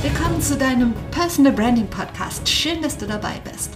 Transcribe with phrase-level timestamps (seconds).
[0.00, 2.48] Willkommen zu deinem Personal Branding Podcast.
[2.48, 3.72] Schön, dass du dabei bist.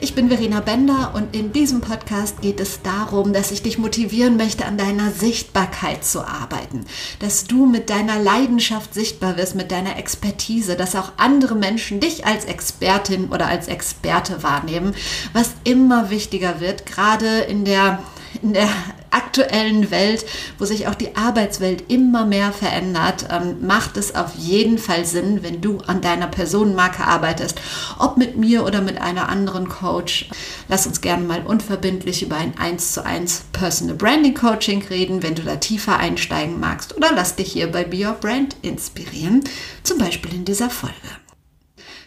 [0.00, 4.38] Ich bin Verena Bender und in diesem Podcast geht es darum, dass ich dich motivieren
[4.38, 6.86] möchte, an deiner Sichtbarkeit zu arbeiten.
[7.18, 12.24] Dass du mit deiner Leidenschaft sichtbar wirst, mit deiner Expertise, dass auch andere Menschen dich
[12.24, 14.94] als Expertin oder als Experte wahrnehmen,
[15.34, 18.02] was immer wichtiger wird, gerade in der
[18.42, 18.68] in der
[19.10, 20.24] aktuellen Welt,
[20.58, 25.42] wo sich auch die Arbeitswelt immer mehr verändert, ähm, macht es auf jeden Fall Sinn,
[25.42, 27.60] wenn du an deiner Personenmarke arbeitest,
[27.98, 30.28] ob mit mir oder mit einer anderen Coach.
[30.68, 35.34] Lass uns gerne mal unverbindlich über ein 1 zu 1 Personal Branding Coaching reden, wenn
[35.34, 39.42] du da tiefer einsteigen magst oder lass dich hier bei Be Your Brand inspirieren,
[39.82, 41.25] zum Beispiel in dieser Folge.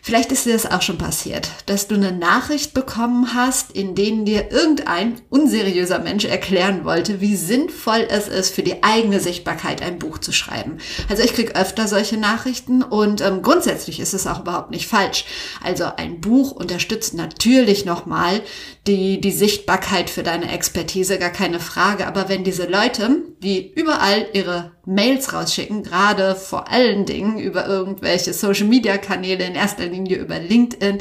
[0.09, 4.25] Vielleicht ist dir das auch schon passiert, dass du eine Nachricht bekommen hast, in denen
[4.25, 9.99] dir irgendein unseriöser Mensch erklären wollte, wie sinnvoll es ist, für die eigene Sichtbarkeit ein
[9.99, 10.79] Buch zu schreiben.
[11.09, 15.25] Also ich kriege öfter solche Nachrichten und ähm, grundsätzlich ist es auch überhaupt nicht falsch.
[15.63, 18.41] Also ein Buch unterstützt natürlich nochmal
[18.87, 22.07] die, die Sichtbarkeit für deine Expertise, gar keine Frage.
[22.07, 28.33] Aber wenn diese Leute, die überall ihre Mails rausschicken, gerade vor allen Dingen über irgendwelche
[28.33, 30.99] Social-Media-Kanäle, in erster Linie über LinkedIn,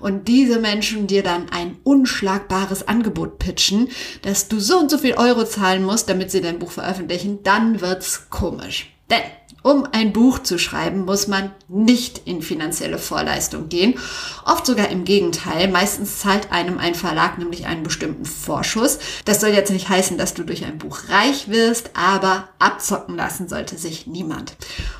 [0.00, 3.88] und diese Menschen dir dann ein unschlagbares Angebot pitchen,
[4.22, 7.80] dass du so und so viel Euro zahlen musst, damit sie dein Buch veröffentlichen, dann
[7.80, 8.92] wird's komisch.
[9.10, 9.22] Denn
[9.66, 13.94] um ein Buch zu schreiben, muss man nicht in finanzielle Vorleistung gehen.
[14.44, 15.66] Oft sogar im Gegenteil.
[15.66, 19.00] Meistens zahlt einem ein Verlag nämlich einen bestimmten Vorschuss.
[19.24, 23.48] Das soll jetzt nicht heißen, dass du durch ein Buch reich wirst, aber abzocken lassen
[23.48, 24.54] sollte sich niemand.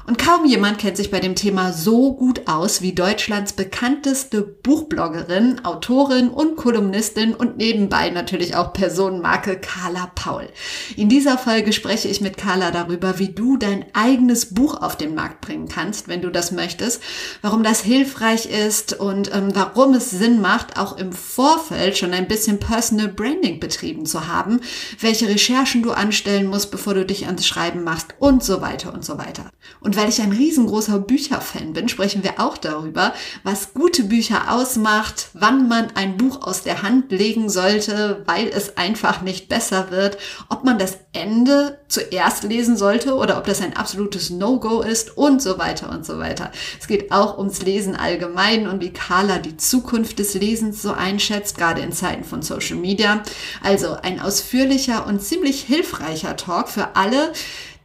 [0.09, 5.64] Und kaum jemand kennt sich bei dem Thema so gut aus wie Deutschlands bekannteste Buchbloggerin,
[5.64, 10.49] Autorin und Kolumnistin und nebenbei natürlich auch Personenmarke Carla Paul.
[10.97, 15.15] In dieser Folge spreche ich mit Carla darüber, wie du dein eigenes Buch auf den
[15.15, 17.00] Markt bringen kannst, wenn du das möchtest,
[17.43, 22.27] warum das hilfreich ist und ähm, warum es Sinn macht, auch im Vorfeld schon ein
[22.27, 24.61] bisschen Personal Branding betrieben zu haben,
[24.99, 29.05] welche Recherchen du anstellen musst, bevor du dich ans Schreiben machst und so weiter und
[29.05, 29.50] so weiter.
[29.81, 33.12] Und weil ich ein riesengroßer Bücherfan bin, sprechen wir auch darüber,
[33.44, 38.77] was gute Bücher ausmacht, wann man ein Buch aus der Hand legen sollte, weil es
[38.77, 40.17] einfach nicht besser wird,
[40.49, 45.43] ob man das Ende zuerst lesen sollte oder ob das ein absolutes No-Go ist und
[45.43, 46.53] so weiter und so weiter.
[46.79, 51.59] Es geht auch ums Lesen allgemein und wie Carla die Zukunft des Lesens so einschätzt,
[51.59, 53.23] gerade in Zeiten von Social Media.
[53.62, 57.33] Also ein ausführlicher und ziemlich hilfreicher Talk für alle,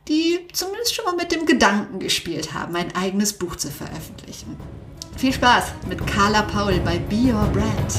[0.07, 4.55] die zumindest schon mal mit dem Gedanken gespielt haben, ein eigenes Buch zu veröffentlichen.
[5.17, 7.93] Viel Spaß mit Carla Paul bei Be Your Brand.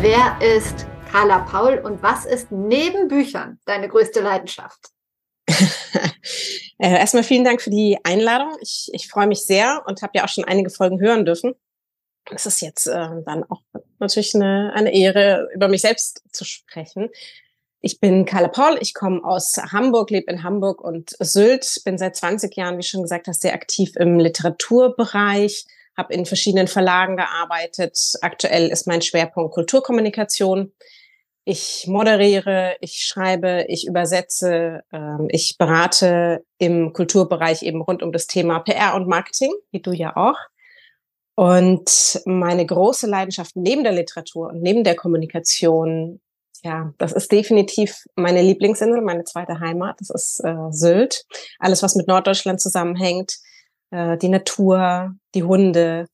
[0.00, 4.91] Wer ist Carla Paul und was ist neben Büchern deine größte Leidenschaft?
[6.78, 8.56] Äh, erstmal vielen Dank für die Einladung.
[8.60, 11.54] Ich, ich freue mich sehr und habe ja auch schon einige Folgen hören dürfen.
[12.34, 13.62] Es ist jetzt äh, dann auch
[14.00, 17.08] natürlich eine, eine Ehre, über mich selbst zu sprechen.
[17.80, 22.16] Ich bin Carla Paul, ich komme aus Hamburg, lebe in Hamburg und Sylt, bin seit
[22.16, 28.14] 20 Jahren, wie schon gesagt hast, sehr aktiv im Literaturbereich, habe in verschiedenen Verlagen gearbeitet.
[28.22, 30.72] Aktuell ist mein Schwerpunkt Kulturkommunikation.
[31.44, 38.28] Ich moderiere, ich schreibe, ich übersetze, ähm, ich berate im Kulturbereich eben rund um das
[38.28, 40.38] Thema PR und Marketing, wie du ja auch.
[41.34, 46.20] Und meine große Leidenschaft neben der Literatur und neben der Kommunikation,
[46.62, 49.96] ja, das ist definitiv meine Lieblingsinsel, meine zweite Heimat.
[49.98, 51.24] Das ist äh, Sylt.
[51.58, 53.38] Alles, was mit Norddeutschland zusammenhängt,
[53.90, 56.06] äh, die Natur, die Hunde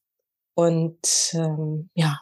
[0.55, 2.19] und ähm, ja,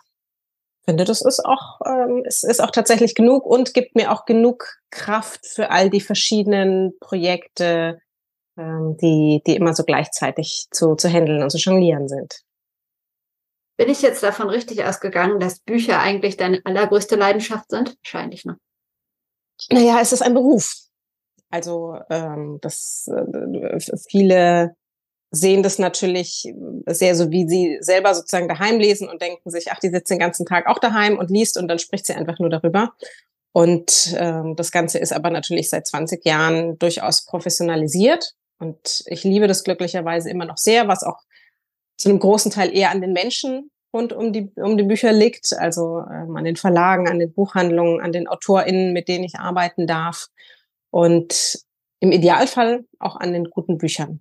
[0.86, 4.78] finde, das ist auch, ähm, es ist auch tatsächlich genug und gibt mir auch genug
[4.90, 8.00] Kraft für all die verschiedenen Projekte,
[8.56, 12.40] ähm, die, die immer so gleichzeitig zu, zu handeln und zu jonglieren sind.
[13.76, 17.96] Bin ich jetzt davon richtig ausgegangen, dass Bücher eigentlich deine allergrößte Leidenschaft sind?
[18.02, 18.56] Wahrscheinlich, ne?
[19.70, 20.72] Naja, es ist ein Beruf.
[21.50, 23.78] Also ähm, das äh,
[24.08, 24.74] viele
[25.30, 26.52] sehen das natürlich
[26.86, 30.18] sehr so, wie sie selber sozusagen daheim lesen und denken sich, ach, die sitzt den
[30.18, 32.92] ganzen Tag auch daheim und liest und dann spricht sie einfach nur darüber.
[33.52, 38.34] Und ähm, das Ganze ist aber natürlich seit 20 Jahren durchaus professionalisiert.
[38.58, 41.20] Und ich liebe das glücklicherweise immer noch sehr, was auch
[41.96, 45.54] zu einem großen Teil eher an den Menschen rund um die, um die Bücher liegt,
[45.58, 49.86] also ähm, an den Verlagen, an den Buchhandlungen, an den AutorInnen, mit denen ich arbeiten
[49.86, 50.26] darf.
[50.90, 51.58] Und
[52.00, 54.20] im Idealfall auch an den guten Büchern.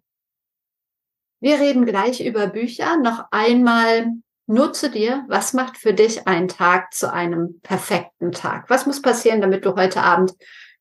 [1.40, 2.98] Wir reden gleich über Bücher.
[2.98, 4.08] Noch einmal
[4.48, 5.26] nur zu dir.
[5.28, 8.70] Was macht für dich einen Tag zu einem perfekten Tag?
[8.70, 10.34] Was muss passieren, damit du heute Abend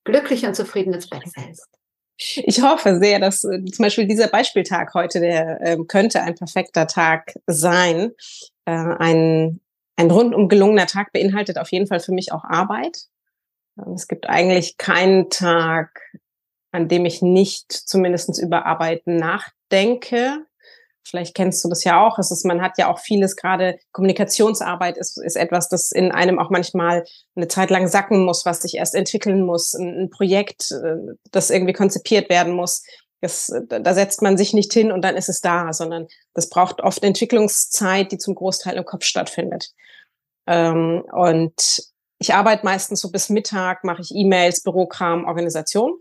[0.05, 1.69] glücklich und zufrieden ins Bett fällst?
[2.17, 6.87] Ich hoffe sehr, dass äh, zum Beispiel dieser Beispieltag heute, der äh, könnte ein perfekter
[6.87, 8.13] Tag sein.
[8.67, 9.61] Äh, ein,
[9.97, 13.07] ein rundum gelungener Tag beinhaltet auf jeden Fall für mich auch Arbeit.
[13.79, 16.01] Ähm, es gibt eigentlich keinen Tag,
[16.71, 19.64] an dem ich nicht zumindest über Arbeiten nachdenke.
[21.07, 22.19] Vielleicht kennst du das ja auch.
[22.19, 26.39] Es ist, man hat ja auch vieles, gerade Kommunikationsarbeit ist, ist etwas, das in einem
[26.39, 27.05] auch manchmal
[27.37, 29.75] eine Zeit lang sacken muss, was sich erst entwickeln muss.
[29.75, 32.83] Ein, ein Projekt, äh, das irgendwie konzipiert werden muss.
[33.21, 36.81] Das, da setzt man sich nicht hin und dann ist es da, sondern das braucht
[36.81, 39.73] oft Entwicklungszeit, die zum Großteil im Kopf stattfindet.
[40.47, 41.83] Ähm, und
[42.19, 45.99] ich arbeite meistens so bis Mittag, mache ich E-Mails, Bürokram, Organisation.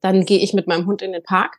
[0.00, 1.58] Dann gehe ich mit meinem Hund in den Park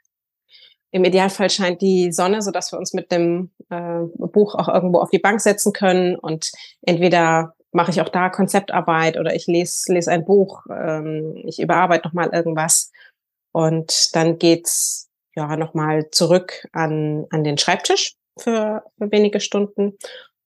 [0.95, 4.99] im Idealfall scheint die Sonne, so dass wir uns mit dem äh, Buch auch irgendwo
[4.99, 6.53] auf die Bank setzen können und
[6.83, 12.07] entweder mache ich auch da Konzeptarbeit oder ich lese, lese ein Buch, ähm, ich überarbeite
[12.07, 12.93] nochmal irgendwas
[13.51, 19.97] und dann geht's ja nochmal zurück an, an den Schreibtisch für, für wenige Stunden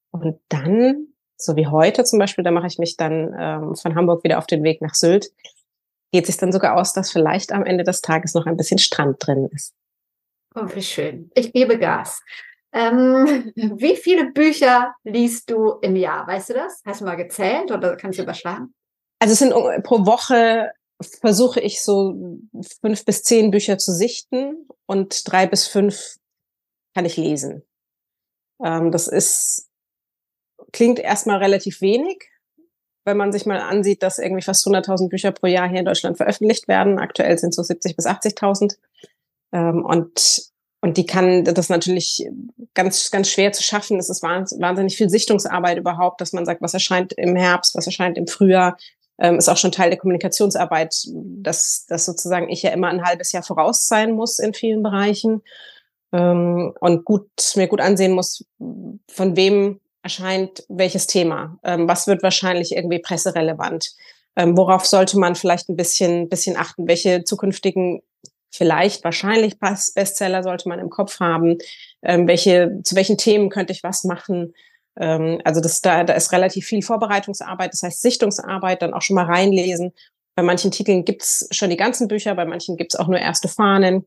[0.10, 4.24] und dann, so wie heute zum Beispiel, da mache ich mich dann ähm, von Hamburg
[4.24, 5.30] wieder auf den Weg nach Sylt,
[6.12, 9.18] geht sich dann sogar aus, dass vielleicht am Ende des Tages noch ein bisschen Strand
[9.20, 9.76] drin ist.
[10.56, 11.32] Oh, wie schön.
[11.36, 12.22] Ich gebe Gas.
[12.74, 16.28] Ähm, wie viele Bücher liest du im Jahr?
[16.28, 16.82] Weißt du das?
[16.86, 18.74] Hast du mal gezählt oder kannst du überschlagen?
[19.20, 19.52] Also es sind
[19.84, 20.72] pro Woche
[21.22, 22.40] versuche ich so
[22.82, 26.18] fünf bis zehn Bücher zu sichten und drei bis fünf
[26.94, 27.64] kann ich lesen.
[28.64, 29.70] Ähm, das ist,
[30.74, 32.30] klingt erstmal relativ wenig,
[33.06, 36.18] wenn man sich mal ansieht, dass irgendwie fast 100.000 Bücher pro Jahr hier in Deutschland
[36.18, 37.00] veröffentlicht werden.
[37.00, 38.78] Aktuell sind es so 70 bis 80.000.
[39.52, 40.42] Ähm, und,
[40.82, 42.28] und die kann das natürlich
[42.74, 43.98] ganz, ganz schwer zu schaffen.
[43.98, 48.18] Es ist wahnsinnig viel Sichtungsarbeit überhaupt, dass man sagt, was erscheint im Herbst, was erscheint
[48.18, 48.78] im Frühjahr.
[49.22, 53.34] Ähm, ist auch schon Teil der Kommunikationsarbeit, dass, dass sozusagen ich ja immer ein halbes
[53.34, 55.42] Jahr voraus sein muss in vielen Bereichen
[56.14, 61.60] ähm, und gut, mir gut ansehen muss, von wem erscheint welches Thema.
[61.64, 63.92] Ähm, was wird wahrscheinlich irgendwie presserelevant?
[64.36, 66.88] Ähm, worauf sollte man vielleicht ein bisschen, bisschen achten?
[66.88, 68.02] Welche zukünftigen
[68.52, 71.58] vielleicht, wahrscheinlich Bestseller sollte man im Kopf haben.
[72.02, 74.54] Ähm, welche, zu welchen Themen könnte ich was machen?
[75.00, 79.16] Ähm, also das, da, da ist relativ viel Vorbereitungsarbeit, das heißt Sichtungsarbeit, dann auch schon
[79.16, 79.94] mal reinlesen.
[80.36, 84.06] Bei manchen Titeln gibt's schon die ganzen Bücher, bei manchen gibt's auch nur erste Fahnen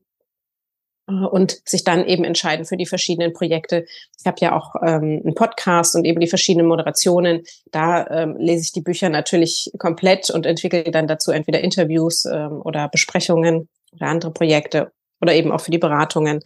[1.07, 3.85] äh, und sich dann eben entscheiden für die verschiedenen Projekte.
[4.19, 7.43] Ich habe ja auch ähm, einen Podcast und eben die verschiedenen Moderationen.
[7.71, 12.61] Da ähm, lese ich die Bücher natürlich komplett und entwickle dann dazu entweder Interviews ähm,
[12.63, 14.91] oder Besprechungen oder andere Projekte
[15.21, 16.41] oder eben auch für die Beratungen.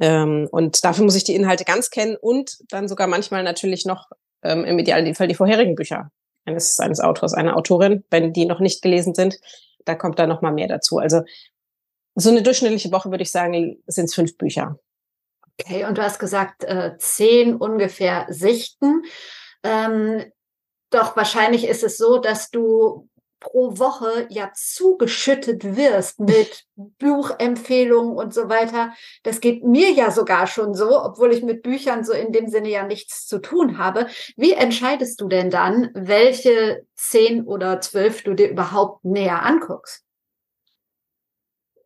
[0.00, 4.08] Ähm, und dafür muss ich die Inhalte ganz kennen und dann sogar manchmal natürlich noch
[4.42, 6.10] ähm, im Idealfall die vorherigen Bücher
[6.46, 9.38] eines, eines Autors, einer Autorin, wenn die noch nicht gelesen sind.
[9.84, 10.98] Da kommt da noch mal mehr dazu.
[10.98, 11.22] Also
[12.14, 14.78] so eine durchschnittliche Woche würde ich sagen, sind es fünf Bücher.
[15.58, 19.02] Okay, und du hast gesagt, äh, zehn ungefähr Sichten.
[19.62, 20.24] Ähm,
[20.90, 23.08] doch wahrscheinlich ist es so, dass du
[23.40, 28.92] pro Woche ja zugeschüttet wirst mit Buchempfehlungen und so weiter.
[29.22, 32.68] Das geht mir ja sogar schon so, obwohl ich mit Büchern so in dem Sinne
[32.68, 34.06] ja nichts zu tun habe.
[34.36, 40.04] Wie entscheidest du denn dann, welche zehn oder zwölf du dir überhaupt näher anguckst?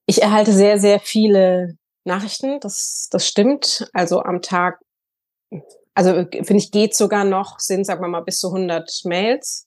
[0.06, 3.88] Ich erhalte sehr, sehr viele Nachrichten, das, das stimmt.
[3.94, 4.80] Also am Tag,
[5.94, 9.66] also finde ich, geht sogar noch, sind, sagen wir mal, bis zu 100 Mails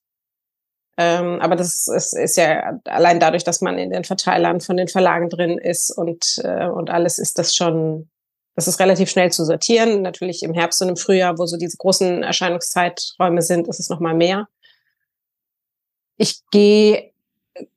[0.98, 4.88] ähm, aber das ist, ist, ja allein dadurch, dass man in den Verteilern von den
[4.88, 8.10] Verlagen drin ist und, äh, und alles ist das schon,
[8.56, 10.02] das ist relativ schnell zu sortieren.
[10.02, 14.16] Natürlich im Herbst und im Frühjahr, wo so diese großen Erscheinungszeiträume sind, ist es nochmal
[14.16, 14.48] mehr.
[16.18, 17.12] Ich gehe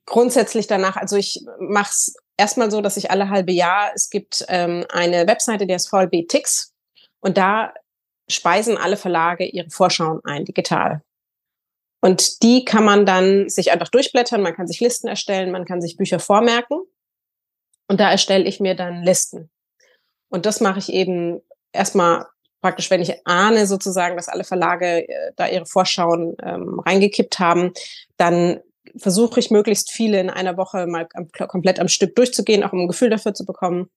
[0.06, 4.46] grundsätzlich danach, also ich mache es erstmal so, dass ich alle halbe Jahr, es gibt
[4.48, 6.72] ähm, eine Webseite, die heißt VLB Tix
[7.20, 7.74] und da
[8.28, 11.02] speisen alle Verlage ihre Vorschauen ein, digital.
[12.00, 15.82] Und die kann man dann sich einfach durchblättern, man kann sich Listen erstellen, man kann
[15.82, 16.80] sich Bücher vormerken.
[17.88, 19.50] Und da erstelle ich mir dann Listen.
[20.30, 21.40] Und das mache ich eben
[21.72, 22.26] erstmal
[22.60, 27.72] praktisch, wenn ich ahne sozusagen, dass alle Verlage äh, da ihre Vorschauen ähm, reingekippt haben,
[28.16, 28.60] dann
[28.96, 31.06] versuche ich möglichst viele in einer Woche mal
[31.48, 33.88] komplett am Stück durchzugehen, auch um ein Gefühl dafür zu bekommen.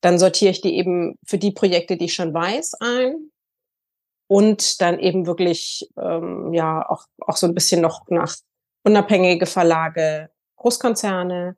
[0.00, 3.31] Dann sortiere ich die eben für die Projekte, die ich schon weiß, ein
[4.32, 8.34] und dann eben wirklich ähm, ja auch, auch so ein bisschen noch nach
[8.82, 11.54] unabhängige Verlage, Großkonzerne,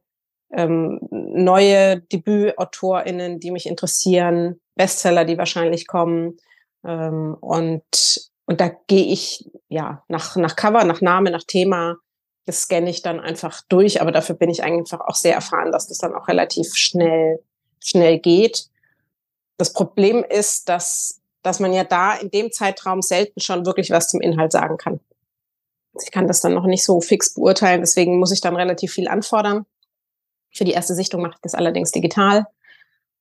[0.53, 6.37] ähm, neue DebütautorInnen, die mich interessieren, Bestseller, die wahrscheinlich kommen.
[6.85, 11.99] Ähm, und, und da gehe ich ja nach, nach Cover, nach Name, nach Thema.
[12.45, 15.87] Das scanne ich dann einfach durch, aber dafür bin ich einfach auch sehr erfahren, dass
[15.87, 17.39] das dann auch relativ schnell,
[17.79, 18.67] schnell geht.
[19.59, 24.09] Das Problem ist, dass, dass man ja da in dem Zeitraum selten schon wirklich was
[24.09, 24.99] zum Inhalt sagen kann.
[26.03, 29.07] Ich kann das dann noch nicht so fix beurteilen, deswegen muss ich dann relativ viel
[29.07, 29.67] anfordern.
[30.53, 32.47] Für die erste Sichtung mache ich das allerdings digital,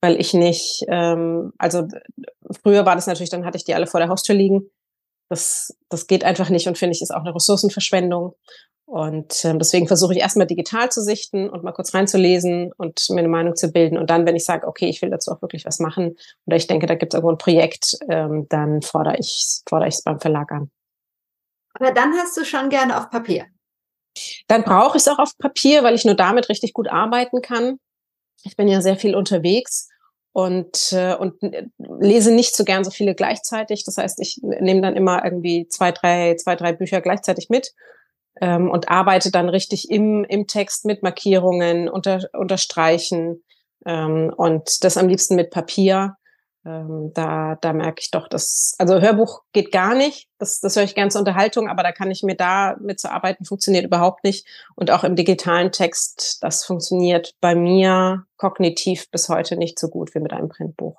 [0.02, 1.88] weil ich nicht, ähm, also
[2.64, 4.70] früher war das natürlich, dann hatte ich die alle vor der Haustür liegen.
[5.30, 8.36] Das, das geht einfach nicht und finde ich, ist auch eine Ressourcenverschwendung.
[8.86, 13.20] Und äh, deswegen versuche ich erstmal digital zu sichten und mal kurz reinzulesen und mir
[13.20, 13.98] eine Meinung zu bilden.
[13.98, 16.68] Und dann, wenn ich sage, okay, ich will dazu auch wirklich was machen oder ich
[16.68, 20.20] denke, da gibt es irgendwo ein Projekt, ähm, dann fordere ich fordere ich es beim
[20.20, 20.70] Verlag an.
[21.74, 23.46] Aber dann hast du schon gerne auf Papier.
[24.48, 27.80] Dann brauche ich es auch auf Papier, weil ich nur damit richtig gut arbeiten kann.
[28.44, 29.90] Ich bin ja sehr viel unterwegs
[30.34, 31.36] und, äh, und
[31.80, 33.86] lese nicht so gern so viele gleichzeitig.
[33.86, 37.74] Das heißt, ich nehme dann immer irgendwie zwei, drei, zwei, drei Bücher gleichzeitig mit
[38.42, 43.44] ähm, und arbeite dann richtig im, im Text mit Markierungen, unter, unterstreichen
[43.86, 46.18] ähm, und das am liebsten mit Papier.
[46.66, 50.30] Ähm, da, da merke ich doch, dass, also Hörbuch geht gar nicht.
[50.38, 53.12] Das, das höre ich gern zur Unterhaltung, aber da kann ich mir da mit zu
[53.12, 54.48] arbeiten, funktioniert überhaupt nicht.
[54.76, 60.16] Und auch im digitalen Text, das funktioniert bei mir kognitiv bis heute nicht so gut
[60.16, 60.98] wie mit einem Printbuch.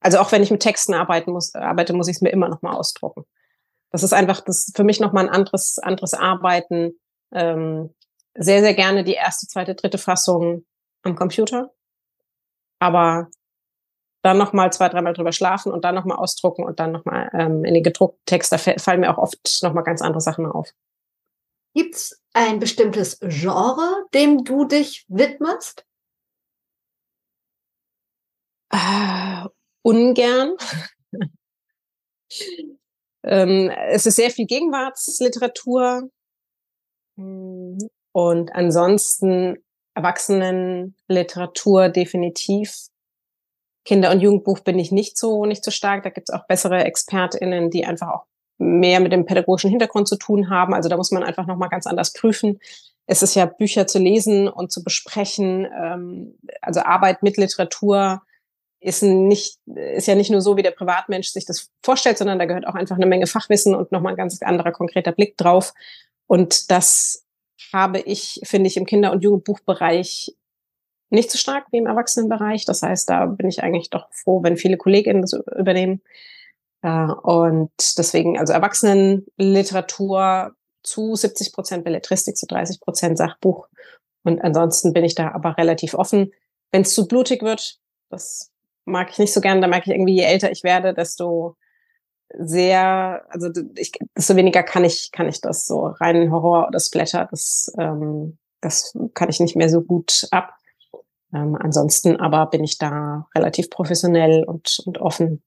[0.00, 2.60] Also auch wenn ich mit Texten arbeiten muss, arbeite, muss ich es mir immer noch
[2.60, 3.24] mal ausdrucken.
[3.96, 7.00] Das ist einfach das für mich noch mal ein anderes, anderes Arbeiten.
[7.32, 7.94] Ähm,
[8.34, 10.66] sehr, sehr gerne die erste, zweite, dritte Fassung
[11.02, 11.72] am Computer.
[12.78, 13.30] Aber
[14.22, 17.72] dann nochmal zwei, dreimal drüber schlafen und dann nochmal ausdrucken und dann nochmal ähm, in
[17.72, 20.68] den gedruckten Text, da fallen mir auch oft nochmal ganz andere Sachen auf.
[21.72, 25.86] Gibt es ein bestimmtes Genre, dem du dich widmest?
[28.70, 29.46] Äh,
[29.80, 30.54] ungern.
[33.26, 36.08] ähm, es ist sehr viel Gegenwartsliteratur
[37.16, 37.78] hm,
[38.12, 39.58] und ansonsten
[39.94, 42.88] Erwachsenenliteratur definitiv.
[43.84, 46.02] Kinder- und Jugendbuch bin ich nicht so, nicht so stark.
[46.02, 48.26] Da gibt es auch bessere ExpertInnen, die einfach auch
[48.58, 50.74] mehr mit dem pädagogischen Hintergrund zu tun haben.
[50.74, 52.58] Also da muss man einfach nochmal ganz anders prüfen.
[53.06, 55.66] Es ist ja Bücher zu lesen und zu besprechen.
[55.66, 58.22] Ähm, also Arbeit mit Literatur
[58.80, 62.44] ist nicht, ist ja nicht nur so, wie der Privatmensch sich das vorstellt, sondern da
[62.44, 65.74] gehört auch einfach eine Menge Fachwissen und nochmal ein ganz anderer konkreter Blick drauf.
[66.26, 67.24] Und das
[67.72, 70.36] habe ich, finde ich, im Kinder- und Jugendbuchbereich
[71.10, 72.64] nicht so stark wie im Erwachsenenbereich.
[72.64, 76.02] Das heißt, da bin ich eigentlich doch froh, wenn viele KollegInnen das übernehmen.
[76.82, 83.68] Äh, und deswegen, also Erwachsenenliteratur zu 70 Prozent Belletristik, zu 30 Prozent Sachbuch.
[84.24, 86.32] Und ansonsten bin ich da aber relativ offen.
[86.72, 87.78] Wenn es zu blutig wird,
[88.10, 88.50] das
[88.86, 89.60] mag ich nicht so gern.
[89.60, 91.56] Da merke ich irgendwie, je älter ich werde, desto
[92.38, 97.28] sehr, also ich, desto weniger kann ich, kann ich das so rein Horror oder Splatter,
[97.30, 100.54] das, ähm, das kann ich nicht mehr so gut ab.
[101.32, 105.42] Ähm, ansonsten aber bin ich da relativ professionell und, und offen.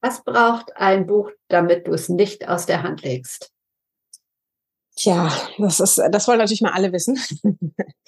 [0.00, 3.52] Was braucht ein Buch, damit du es nicht aus der Hand legst?
[4.96, 7.18] Tja, das ist, das wollen natürlich mal alle wissen.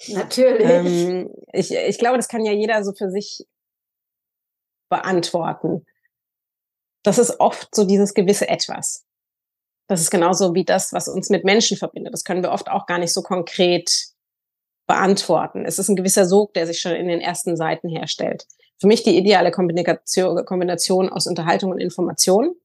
[0.09, 0.65] Natürlich.
[0.69, 3.45] ähm, ich, ich glaube, das kann ja jeder so für sich
[4.91, 5.87] beantworten.
[7.01, 9.07] Das ist oft so dieses gewisse Etwas.
[9.87, 12.13] Das ist genauso wie das, was uns mit Menschen verbindet.
[12.13, 14.11] Das können wir oft auch gar nicht so konkret
[14.85, 15.65] beantworten.
[15.65, 18.45] Es ist ein gewisser Sog, der sich schon in den ersten Seiten herstellt.
[18.79, 22.55] Für mich die ideale Kombination, aus Unterhaltung und Information.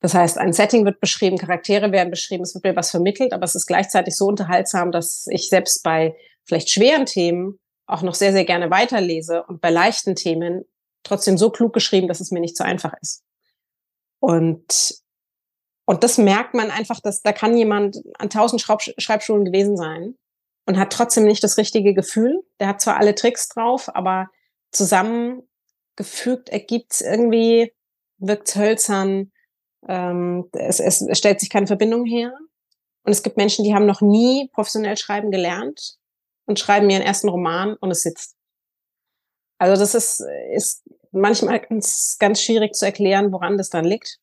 [0.00, 3.44] Das heißt, ein Setting wird beschrieben, Charaktere werden beschrieben, es wird mir was vermittelt, aber
[3.44, 8.32] es ist gleichzeitig so unterhaltsam, dass ich selbst bei vielleicht schweren Themen auch noch sehr,
[8.32, 10.64] sehr gerne weiterlese und bei leichten Themen
[11.02, 13.22] trotzdem so klug geschrieben, dass es mir nicht so einfach ist.
[14.20, 14.94] Und,
[15.86, 20.16] und das merkt man einfach, dass da kann jemand an tausend Schreibschulen gewesen sein
[20.66, 22.42] und hat trotzdem nicht das richtige Gefühl.
[22.60, 24.28] Der hat zwar alle Tricks drauf, aber
[24.72, 27.72] zusammengefügt ergibt es irgendwie,
[28.18, 29.32] wirkt hölzern,
[29.88, 32.32] ähm, es, es, es stellt sich keine Verbindung her.
[33.02, 35.96] Und es gibt Menschen, die haben noch nie professionell schreiben gelernt
[36.46, 38.36] und schreiben ihren ersten Roman und es sitzt.
[39.60, 40.24] Also das ist,
[40.54, 44.18] ist manchmal ganz, ganz schwierig zu erklären, woran das dann liegt.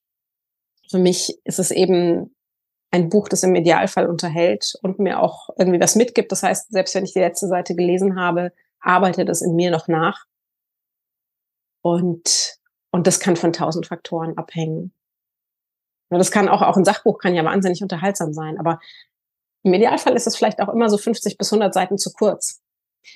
[0.89, 2.35] Für mich ist es eben
[2.89, 6.31] ein Buch, das im Idealfall unterhält und mir auch irgendwie was mitgibt.
[6.31, 9.87] Das heißt, selbst wenn ich die letzte Seite gelesen habe, arbeitet es in mir noch
[9.87, 10.25] nach.
[11.83, 12.57] Und,
[12.89, 14.91] und das kann von tausend Faktoren abhängen.
[16.09, 18.79] Das kann auch, auch ein Sachbuch kann ja wahnsinnig unterhaltsam sein, aber
[19.61, 22.63] im Idealfall ist es vielleicht auch immer so 50 bis 100 Seiten zu kurz.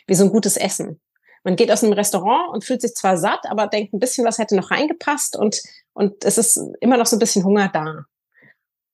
[0.06, 1.02] Wie so ein gutes Essen.
[1.44, 4.38] Man geht aus einem Restaurant und fühlt sich zwar satt, aber denkt ein bisschen, was
[4.38, 5.62] hätte noch reingepasst und,
[5.94, 8.06] und es ist immer noch so ein bisschen Hunger da.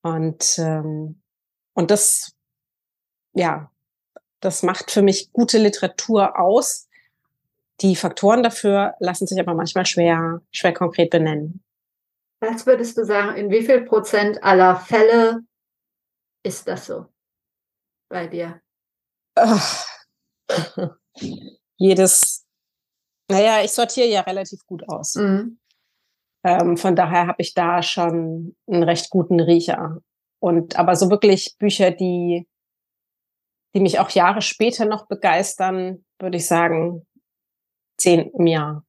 [0.02, 1.20] Und, ähm,
[1.74, 2.32] und das,
[3.34, 3.70] ja,
[4.40, 6.88] das macht für mich gute Literatur aus.
[7.80, 11.62] Die Faktoren dafür lassen sich aber manchmal schwer, schwer konkret benennen.
[12.40, 15.40] Was würdest du sagen, in wie viel Prozent aller Fälle
[16.44, 17.06] ist das so
[18.08, 18.60] bei dir?
[21.78, 22.46] Jedes,
[23.30, 25.14] naja, ich sortiere ja relativ gut aus.
[25.14, 25.58] Mhm.
[26.44, 30.00] Ähm, von daher habe ich da schon einen recht guten Riecher.
[30.40, 32.48] Und aber so wirklich Bücher, die,
[33.74, 37.06] die mich auch Jahre später noch begeistern, würde ich sagen,
[37.98, 38.84] zehn im Jahr.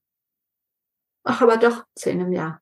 [1.24, 2.62] Ach, aber doch zehn im Jahr.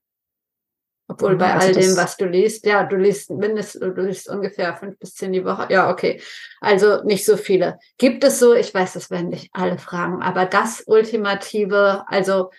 [1.09, 4.75] Obwohl bei also all dem, was du liest, ja, du liest mindestens, du liest ungefähr
[4.75, 5.67] fünf bis zehn die Woche.
[5.69, 6.21] Ja, okay.
[6.59, 7.79] Also nicht so viele.
[7.97, 12.49] Gibt es so, ich weiß, das werden nicht alle fragen, aber das Ultimative, also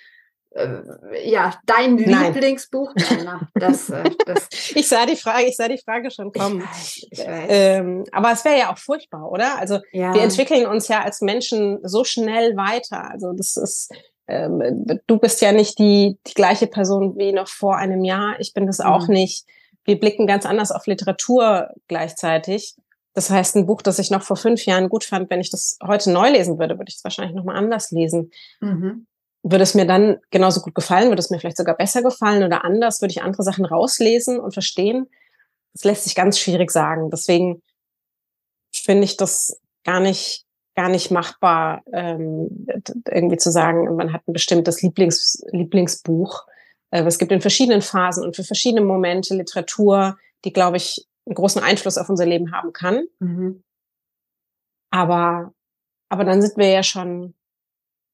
[0.53, 2.33] äh, ja, dein Nein.
[2.33, 2.93] Lieblingsbuch?
[2.97, 6.61] Nein, das, äh, das ich sah die Frage, ich sah die Frage schon kommen.
[6.61, 7.47] Ich weiß, ich weiß.
[7.49, 9.59] Ähm, aber es wäre ja auch furchtbar, oder?
[9.59, 10.15] Also ja.
[10.15, 13.11] wir entwickeln uns ja als Menschen so schnell weiter.
[13.11, 13.93] Also das ist,
[14.29, 18.39] ähm, du bist ja nicht die, die gleiche Person wie noch vor einem Jahr.
[18.39, 19.15] Ich bin das auch mhm.
[19.15, 19.47] nicht.
[19.85, 22.77] Wir blicken ganz anders auf Literatur gleichzeitig.
[23.15, 25.79] Das heißt, ein Buch, das ich noch vor fünf Jahren gut fand, wenn ich das
[25.85, 28.31] heute neu lesen würde, würde ich es wahrscheinlich nochmal anders lesen.
[28.61, 29.07] Mhm
[29.43, 32.65] würde es mir dann genauso gut gefallen, würde es mir vielleicht sogar besser gefallen oder
[32.65, 35.09] anders, würde ich andere Sachen rauslesen und verstehen.
[35.75, 37.11] Das lässt sich ganz schwierig sagen.
[37.11, 37.63] Deswegen
[38.75, 40.45] finde ich das gar nicht,
[40.79, 42.69] gar nicht machbar, ähm,
[43.11, 46.47] irgendwie zu sagen, man hat ein bestimmtes Lieblings, Lieblingsbuch.
[46.93, 51.35] Äh, es gibt in verschiedenen Phasen und für verschiedene Momente Literatur, die, glaube ich, einen
[51.35, 53.09] großen Einfluss auf unser Leben haben kann.
[53.19, 53.65] Mhm.
[54.91, 55.53] Aber,
[56.11, 57.35] aber dann sind wir ja schon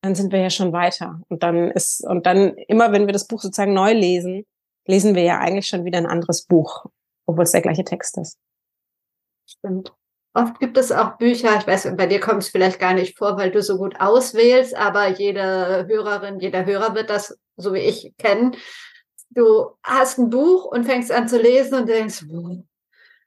[0.00, 1.22] dann sind wir ja schon weiter.
[1.28, 4.44] Und dann ist, und dann immer, wenn wir das Buch sozusagen neu lesen,
[4.86, 6.86] lesen wir ja eigentlich schon wieder ein anderes Buch,
[7.26, 8.38] obwohl es der gleiche Text ist.
[9.46, 9.94] Stimmt.
[10.36, 13.38] Oft gibt es auch Bücher, ich weiß, bei dir kommt es vielleicht gar nicht vor,
[13.38, 18.12] weil du so gut auswählst, aber jede Hörerin, jeder Hörer wird das, so wie ich,
[18.18, 18.56] kennen.
[19.30, 22.24] Du hast ein Buch und fängst an zu lesen und denkst,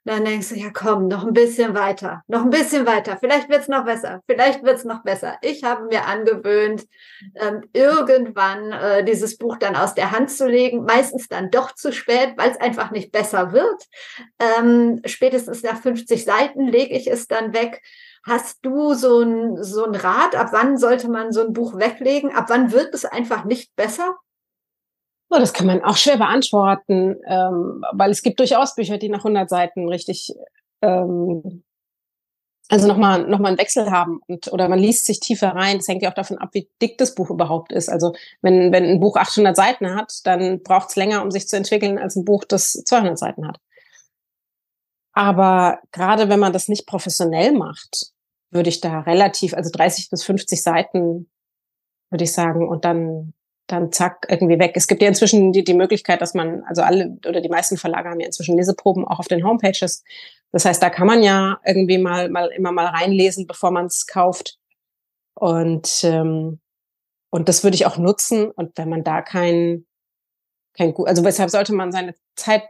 [0.08, 3.62] dann denkst du, ja komm, noch ein bisschen weiter, noch ein bisschen weiter, vielleicht wird
[3.62, 5.38] es noch besser, vielleicht wird es noch besser.
[5.41, 6.86] Ich habe mir angewöhnt,
[7.36, 11.91] ähm, irgendwann äh, dieses Buch dann aus der Hand zu legen, meistens dann doch zu
[11.91, 13.84] spät, weil es einfach nicht besser wird.
[14.39, 17.82] Ähm, spätestens nach 50 Seiten lege ich es dann weg.
[18.24, 22.36] Hast du so ein, so ein Rat, ab wann sollte man so ein Buch weglegen?
[22.36, 24.17] Ab wann wird es einfach nicht besser?
[25.29, 29.19] Oh, das kann man auch schwer beantworten, ähm, weil es gibt durchaus Bücher, die nach
[29.19, 30.33] 100 Seiten richtig,
[30.81, 31.63] ähm,
[32.69, 35.77] also nochmal noch mal einen Wechsel haben und, oder man liest sich tiefer rein.
[35.77, 37.89] Das hängt ja auch davon ab, wie dick das Buch überhaupt ist.
[37.89, 41.57] Also wenn, wenn ein Buch 800 Seiten hat, dann braucht es länger, um sich zu
[41.57, 43.59] entwickeln, als ein Buch, das 200 Seiten hat.
[45.13, 48.11] Aber gerade wenn man das nicht professionell macht,
[48.51, 51.29] würde ich da relativ, also 30 bis 50 Seiten,
[52.09, 53.33] würde ich sagen, und dann
[53.67, 54.71] dann zack, irgendwie weg.
[54.75, 58.10] Es gibt ja inzwischen die, die Möglichkeit, dass man, also alle oder die meisten Verlage
[58.10, 60.03] haben ja inzwischen Leseproben auch auf den Homepages.
[60.51, 64.08] Das heißt, da kann man ja irgendwie mal, mal immer mal reinlesen, bevor man es
[64.08, 64.58] kauft.
[65.34, 66.60] Und, ähm,
[67.30, 68.49] und das würde ich auch nutzen.
[68.49, 69.86] Und wenn man da kein,
[70.73, 72.63] kein, also weshalb sollte man seine Zeit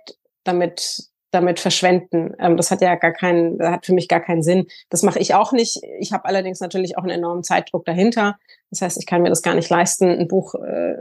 [0.44, 2.34] damit damit verschwenden.
[2.40, 4.68] Ähm, das hat ja gar keinen, hat für mich gar keinen Sinn.
[4.90, 5.82] Das mache ich auch nicht.
[6.00, 8.38] Ich habe allerdings natürlich auch einen enormen Zeitdruck dahinter.
[8.70, 10.96] Das heißt, ich kann mir das gar nicht leisten, ein Buch äh,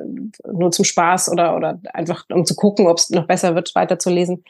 [0.51, 4.45] nur zum Spaß oder oder einfach um zu gucken, ob es noch besser wird, weiterzulesen.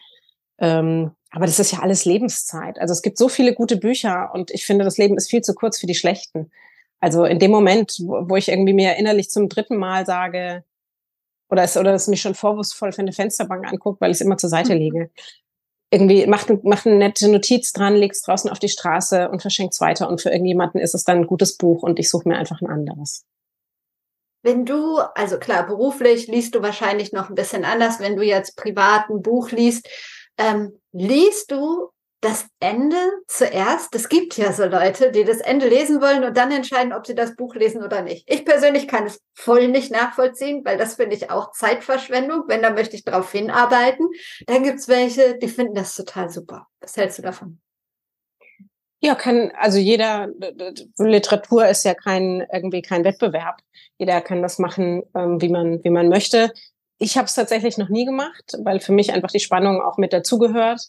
[0.59, 2.79] Ähm, aber das ist ja alles Lebenszeit.
[2.79, 5.55] Also es gibt so viele gute Bücher und ich finde, das Leben ist viel zu
[5.55, 6.51] kurz für die schlechten.
[7.01, 10.65] Also in dem Moment, wo, wo ich irgendwie mir innerlich zum dritten Mal sage,
[11.51, 14.39] oder es, oder es mich schon vorwurfsvoll für eine Fensterbank anguckt, weil ich es immer
[14.39, 15.11] zur Seite lege
[15.97, 20.09] irgendwie macht, macht eine nette Notiz dran, legt's draußen auf die Straße und verschenkt's weiter.
[20.09, 22.69] Und für irgendjemanden ist es dann ein gutes Buch und ich suche mir einfach ein
[22.69, 23.25] anderes.
[24.43, 28.57] Wenn du, also klar, beruflich liest du wahrscheinlich noch ein bisschen anders, wenn du jetzt
[28.57, 29.89] privat ein Buch liest.
[30.39, 31.89] Ähm, liest du
[32.21, 32.97] das Ende
[33.29, 33.95] zuerst.
[33.95, 37.15] Es gibt ja so Leute, die das Ende lesen wollen und dann entscheiden, ob sie
[37.15, 38.25] das Buch lesen oder nicht.
[38.31, 42.45] Ich persönlich kann es voll nicht nachvollziehen, weil das finde ich auch Zeitverschwendung.
[42.47, 44.09] Wenn, dann möchte ich darauf hinarbeiten.
[44.47, 46.67] Dann gibt es welche, die finden das total super.
[46.81, 47.61] Was hältst du davon?
[49.01, 50.29] Ja, kann, also jeder,
[50.99, 53.61] Literatur ist ja kein, irgendwie kein Wettbewerb.
[53.99, 56.51] Jeder kann das machen, ähm, wie man, wie man möchte.
[56.99, 60.15] Ich habe es tatsächlich noch nie gemacht, weil für mich einfach die Spannung auch mit
[60.15, 60.89] dazugehört.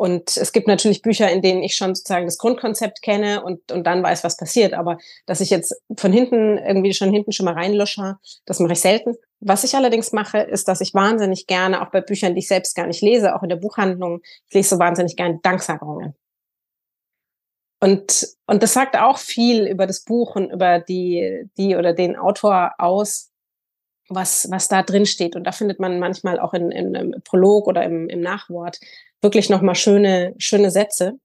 [0.00, 3.86] Und es gibt natürlich Bücher, in denen ich schon sozusagen das Grundkonzept kenne und, und
[3.86, 4.72] dann weiß, was passiert.
[4.72, 8.80] Aber dass ich jetzt von hinten irgendwie schon hinten schon mal reinlusche, das mache ich
[8.80, 9.14] selten.
[9.40, 12.74] Was ich allerdings mache, ist, dass ich wahnsinnig gerne, auch bei Büchern, die ich selbst
[12.74, 16.14] gar nicht lese, auch in der Buchhandlung, ich lese so wahnsinnig gerne Danksagerungen.
[17.82, 22.16] Und, und das sagt auch viel über das Buch und über die, die oder den
[22.16, 23.29] Autor aus,
[24.10, 25.36] was, was da drin steht.
[25.36, 28.78] Und da findet man manchmal auch in, in, im Prolog oder im, im Nachwort
[29.22, 31.18] wirklich nochmal schöne, schöne Sätze.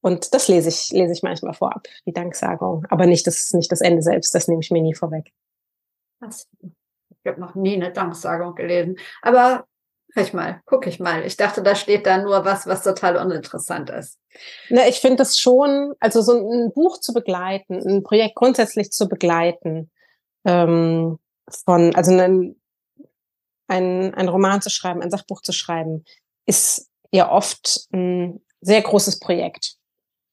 [0.00, 2.86] Und das lese ich, lese ich manchmal vorab, die Danksagung.
[2.90, 5.32] Aber nicht das, nicht das Ende selbst, das nehme ich mir nie vorweg.
[6.28, 8.98] Ich habe noch nie eine Danksagung gelesen.
[9.20, 9.66] Aber
[10.14, 11.26] ich mal, gucke ich mal.
[11.26, 14.18] Ich dachte, da steht da nur was, was total uninteressant ist.
[14.70, 19.08] Na, ich finde das schon, also so ein Buch zu begleiten, ein Projekt grundsätzlich zu
[19.08, 19.90] begleiten,
[20.46, 21.18] ähm,
[21.64, 22.56] von, also ein,
[23.68, 26.04] ein, ein Roman zu schreiben, ein Sachbuch zu schreiben,
[26.46, 29.76] ist ja oft ein sehr großes Projekt.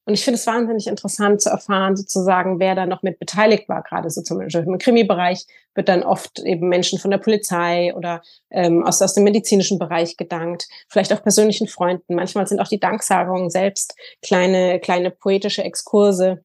[0.06, 3.84] Und ich finde es wahnsinnig interessant zu erfahren, sozusagen, wer da noch mit beteiligt war.
[3.84, 5.45] Gerade so zum Beispiel im Krimi-Bereich
[5.76, 10.17] wird dann oft eben Menschen von der Polizei oder ähm, aus, aus dem medizinischen Bereich
[10.17, 12.15] gedankt, vielleicht auch persönlichen Freunden.
[12.15, 16.43] Manchmal sind auch die Danksagungen selbst kleine, kleine poetische Exkurse.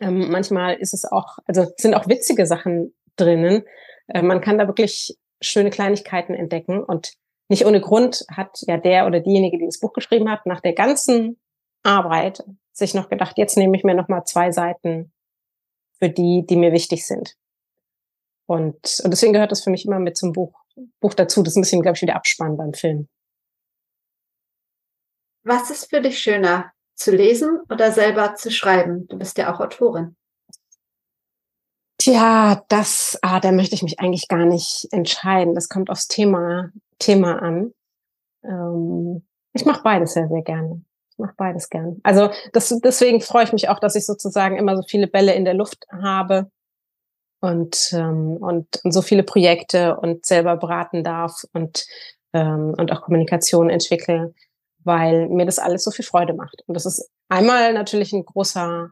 [0.00, 3.64] Ähm, manchmal ist es auch, also sind auch witzige Sachen drinnen.
[4.08, 7.14] Äh, man kann da wirklich schöne Kleinigkeiten entdecken und
[7.48, 10.72] nicht ohne Grund hat ja der oder diejenige, die das Buch geschrieben hat, nach der
[10.72, 11.38] ganzen
[11.82, 15.12] Arbeit sich noch gedacht, jetzt nehme ich mir noch mal zwei Seiten
[15.98, 17.36] für die, die mir wichtig sind.
[18.46, 20.52] Und, und deswegen gehört das für mich immer mit zum Buch,
[21.00, 21.42] Buch dazu.
[21.42, 23.08] Das ist ein bisschen, glaube ich, wie der Abspann beim Film.
[25.44, 29.06] Was ist für dich schöner, zu lesen oder selber zu schreiben?
[29.08, 30.16] Du bist ja auch Autorin.
[32.04, 35.54] Tja, das, ah, da möchte ich mich eigentlich gar nicht entscheiden.
[35.54, 37.72] Das kommt aufs Thema, Thema an.
[38.44, 40.82] Ähm, ich mache beides sehr, sehr gerne.
[41.12, 42.00] Ich mache beides gern.
[42.02, 45.46] Also das, deswegen freue ich mich auch, dass ich sozusagen immer so viele Bälle in
[45.46, 46.50] der Luft habe
[47.40, 51.86] und, ähm, und, und so viele Projekte und selber beraten darf und,
[52.34, 54.34] ähm, und auch Kommunikation entwickle,
[54.80, 56.64] weil mir das alles so viel Freude macht.
[56.66, 58.90] Und das ist einmal natürlich ein großer,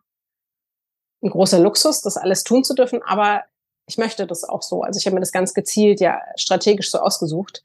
[1.22, 3.42] ein großer Luxus, das alles tun zu dürfen, aber
[3.86, 4.82] ich möchte das auch so.
[4.82, 7.62] Also ich habe mir das ganz gezielt ja strategisch so ausgesucht,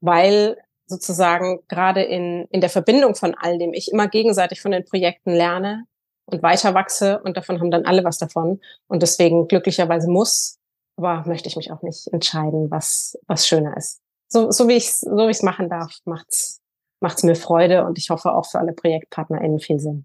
[0.00, 4.84] weil sozusagen gerade in, in der Verbindung von all dem ich immer gegenseitig von den
[4.84, 5.84] Projekten lerne
[6.24, 8.60] und weiter wachse und davon haben dann alle was davon.
[8.86, 10.58] Und deswegen glücklicherweise muss,
[10.96, 14.00] aber möchte ich mich auch nicht entscheiden, was, was schöner ist.
[14.28, 16.60] So, so wie ich es so wie ich's machen darf, macht's,
[17.00, 20.04] macht's mir Freude und ich hoffe auch für alle ProjektpartnerInnen viel Sinn.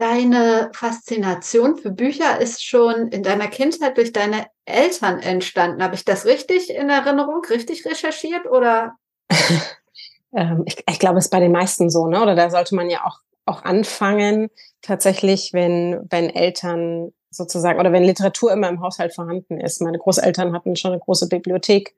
[0.00, 5.82] Deine Faszination für Bücher ist schon in deiner Kindheit durch deine Eltern entstanden.
[5.82, 8.94] Habe ich das richtig in Erinnerung, richtig recherchiert oder?
[10.34, 12.22] ähm, ich, ich glaube, es ist bei den meisten so, ne?
[12.22, 14.48] Oder da sollte man ja auch, auch anfangen,
[14.80, 19.82] tatsächlich, wenn, wenn Eltern sozusagen, oder wenn Literatur immer im Haushalt vorhanden ist.
[19.82, 21.94] Meine Großeltern hatten schon eine große Bibliothek.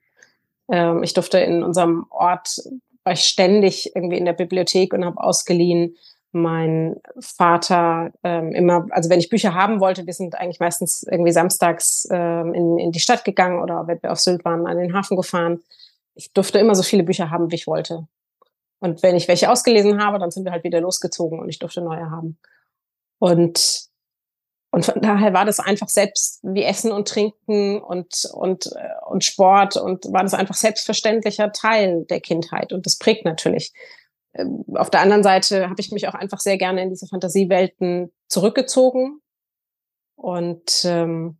[0.69, 2.62] Ähm, ich durfte in unserem Ort,
[3.05, 5.97] war ich ständig irgendwie in der Bibliothek und habe ausgeliehen.
[6.33, 11.33] Mein Vater ähm, immer, also wenn ich Bücher haben wollte, wir sind eigentlich meistens irgendwie
[11.33, 14.95] samstags ähm, in, in die Stadt gegangen oder wenn wir auf Sylt waren, an den
[14.95, 15.62] Hafen gefahren.
[16.14, 18.07] Ich durfte immer so viele Bücher haben, wie ich wollte.
[18.81, 21.83] Und wenn ich welche ausgelesen habe, dann sind wir halt wieder losgezogen und ich durfte
[21.83, 22.37] neue haben.
[23.21, 23.85] Und,
[24.73, 29.23] und von daher war das einfach selbst wie Essen und Trinken und, und, äh, und
[29.23, 32.73] Sport und war das einfach selbstverständlicher Teil der Kindheit.
[32.73, 33.73] Und das prägt natürlich.
[34.35, 38.12] Ähm, auf der anderen Seite habe ich mich auch einfach sehr gerne in diese Fantasiewelten
[38.29, 39.21] zurückgezogen.
[40.16, 41.38] Und, ähm,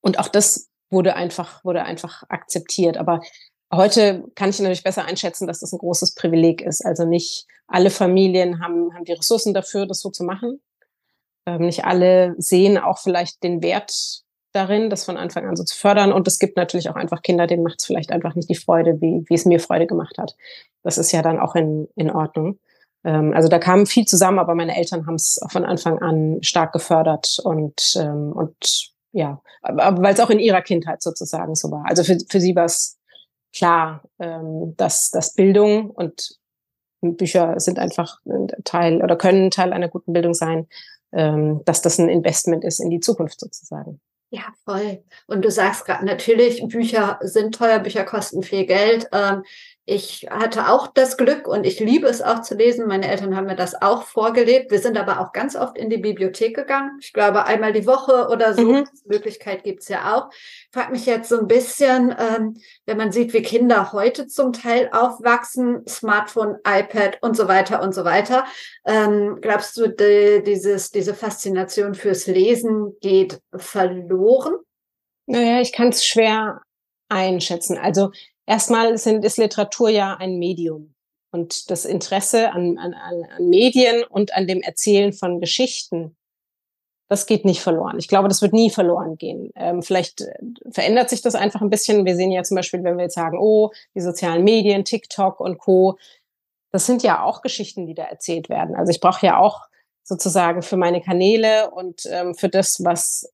[0.00, 2.96] und auch das wurde einfach, wurde einfach akzeptiert.
[2.96, 3.20] Aber
[3.74, 6.84] Heute kann ich natürlich besser einschätzen, dass das ein großes Privileg ist.
[6.84, 10.60] Also nicht alle Familien haben, haben die Ressourcen dafür, das so zu machen.
[11.46, 14.21] Ähm, nicht alle sehen auch vielleicht den Wert
[14.52, 16.12] darin, das von Anfang an so zu fördern.
[16.12, 19.00] Und es gibt natürlich auch einfach Kinder, denen macht es vielleicht einfach nicht die Freude,
[19.00, 20.36] wie, wie es mir Freude gemacht hat.
[20.82, 22.58] Das ist ja dann auch in, in Ordnung.
[23.04, 26.72] Ähm, also da kam viel zusammen, aber meine Eltern haben es von Anfang an stark
[26.72, 31.84] gefördert und, ähm, und ja, weil es auch in ihrer Kindheit sozusagen so war.
[31.86, 32.98] Also für, für sie war es
[33.54, 36.38] klar, ähm, dass, dass Bildung und
[37.02, 40.68] Bücher sind einfach ein Teil oder können Teil einer guten Bildung sein,
[41.12, 44.00] ähm, dass das ein Investment ist in die Zukunft sozusagen.
[44.34, 45.04] Ja, voll.
[45.26, 49.06] Und du sagst gerade, natürlich, Bücher sind teuer, Bücher kosten viel Geld.
[49.12, 49.42] Ähm,
[49.84, 52.86] Ich hatte auch das Glück und ich liebe es auch zu lesen.
[52.86, 54.70] Meine Eltern haben mir das auch vorgelebt.
[54.70, 56.98] Wir sind aber auch ganz oft in die Bibliothek gegangen.
[57.00, 58.62] Ich glaube, einmal die Woche oder so.
[58.62, 58.84] Mhm.
[58.84, 60.30] Die Möglichkeit gibt's ja auch.
[60.32, 64.52] Ich frage mich jetzt so ein bisschen, ähm, wenn man sieht, wie Kinder heute zum
[64.52, 68.44] Teil aufwachsen, Smartphone, iPad und so weiter und so weiter.
[68.86, 74.54] Ähm, glaubst du, die, dieses, diese Faszination fürs Lesen geht verloren?
[75.26, 76.62] Naja, ich kann es schwer
[77.08, 77.78] einschätzen.
[77.78, 78.12] Also
[78.46, 80.94] erstmal sind, ist Literatur ja ein Medium.
[81.30, 86.16] Und das Interesse an, an, an Medien und an dem Erzählen von Geschichten,
[87.08, 87.98] das geht nicht verloren.
[87.98, 89.50] Ich glaube, das wird nie verloren gehen.
[89.54, 90.32] Ähm, vielleicht äh,
[90.70, 92.06] verändert sich das einfach ein bisschen.
[92.06, 95.58] Wir sehen ja zum Beispiel, wenn wir jetzt sagen, oh, die sozialen Medien, TikTok und
[95.58, 95.98] Co.,
[96.70, 98.74] das sind ja auch Geschichten, die da erzählt werden.
[98.74, 99.60] Also ich brauche ja auch
[100.02, 103.30] sozusagen für meine Kanäle und ähm, für das, was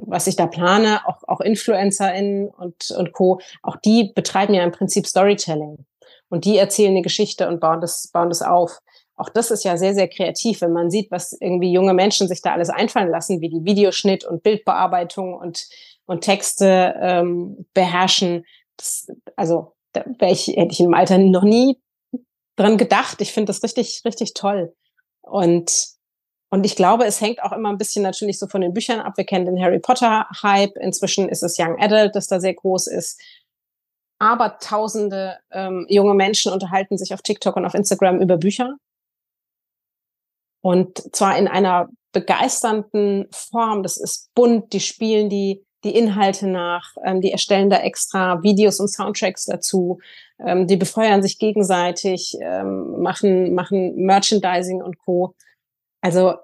[0.00, 4.72] was ich da plane, auch, auch InfluencerInnen und, und Co., auch die betreiben ja im
[4.72, 5.84] Prinzip Storytelling.
[6.28, 8.78] Und die erzählen eine Geschichte und bauen das, bauen das auf.
[9.16, 12.40] Auch das ist ja sehr, sehr kreativ, wenn man sieht, was irgendwie junge Menschen sich
[12.40, 15.68] da alles einfallen lassen, wie die Videoschnitt und Bildbearbeitung und,
[16.06, 18.46] und Texte ähm, beherrschen.
[18.76, 21.78] Das, also da ich, hätte ich im Alter noch nie
[22.56, 23.20] dran gedacht.
[23.20, 24.74] Ich finde das richtig, richtig toll.
[25.22, 25.99] Und
[26.50, 29.16] und ich glaube, es hängt auch immer ein bisschen natürlich so von den Büchern ab.
[29.16, 30.76] Wir kennen den Harry Potter Hype.
[30.76, 33.20] Inzwischen ist es Young Adult, das da sehr groß ist.
[34.18, 38.76] Aber tausende ähm, junge Menschen unterhalten sich auf TikTok und auf Instagram über Bücher.
[40.60, 43.84] Und zwar in einer begeisternden Form.
[43.84, 44.72] Das ist bunt.
[44.72, 46.96] Die spielen die, die Inhalte nach.
[47.04, 50.00] Ähm, die erstellen da extra Videos und Soundtracks dazu.
[50.40, 55.36] Ähm, die befeuern sich gegenseitig, ähm, machen, machen Merchandising und Co.
[56.00, 56.34] Also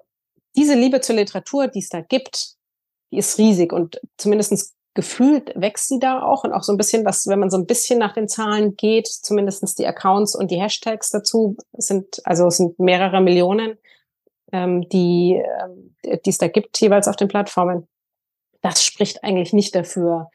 [0.55, 2.55] diese Liebe zur Literatur, die es da gibt,
[3.11, 7.05] die ist riesig und zumindestens gefühlt wächst sie da auch und auch so ein bisschen,
[7.05, 10.59] was, wenn man so ein bisschen nach den Zahlen geht, zumindestens die Accounts und die
[10.59, 13.77] Hashtags dazu sind, also es sind mehrere Millionen,
[14.51, 17.87] ähm, die, ähm, die es da gibt, jeweils auf den Plattformen.
[18.61, 20.31] Das spricht eigentlich nicht dafür,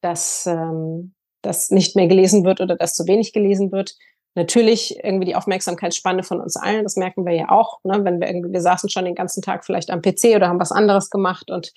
[0.00, 3.96] dass ähm, das nicht mehr gelesen wird oder dass zu wenig gelesen wird
[4.36, 8.04] natürlich irgendwie die Aufmerksamkeitsspanne von uns allen, das merken wir ja auch, ne?
[8.04, 10.72] wenn wir irgendwie, wir saßen schon den ganzen Tag vielleicht am PC oder haben was
[10.72, 11.72] anderes gemacht und,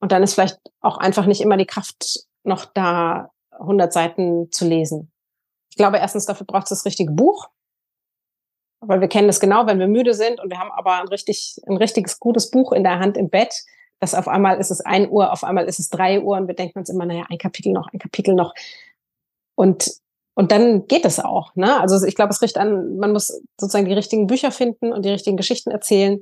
[0.00, 4.66] und dann ist vielleicht auch einfach nicht immer die Kraft noch da, 100 Seiten zu
[4.66, 5.10] lesen.
[5.70, 7.48] Ich glaube, erstens dafür braucht es das richtige Buch,
[8.80, 11.60] weil wir kennen das genau, wenn wir müde sind und wir haben aber ein richtig,
[11.66, 13.64] ein richtiges gutes Buch in der Hand im Bett,
[14.00, 16.54] dass auf einmal ist es ein Uhr, auf einmal ist es drei Uhr und wir
[16.54, 18.54] denken uns immer, naja, ein Kapitel noch, ein Kapitel noch.
[19.56, 19.90] Und
[20.38, 21.56] und dann geht es auch.
[21.56, 21.80] Ne?
[21.80, 25.08] Also ich glaube, es richtet an, man muss sozusagen die richtigen Bücher finden und die
[25.08, 26.20] richtigen Geschichten erzählen.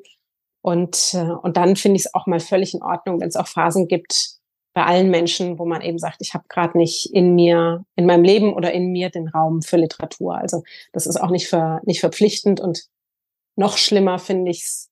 [0.62, 3.46] Und, äh, und dann finde ich es auch mal völlig in Ordnung, wenn es auch
[3.46, 4.38] Phasen gibt
[4.72, 8.24] bei allen Menschen, wo man eben sagt, ich habe gerade nicht in mir, in meinem
[8.24, 10.38] Leben oder in mir den Raum für Literatur.
[10.38, 10.62] Also
[10.94, 12.86] das ist auch nicht, für, nicht verpflichtend und
[13.54, 14.90] noch schlimmer finde ich es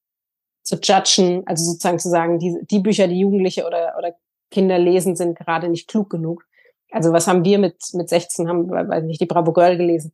[0.64, 4.14] zu judgen, also sozusagen zu sagen, die, die Bücher, die Jugendliche oder, oder
[4.50, 6.44] Kinder lesen, sind gerade nicht klug genug.
[6.94, 10.12] Also was haben wir mit, mit 16, haben, weiß nicht, die Bravo Girl gelesen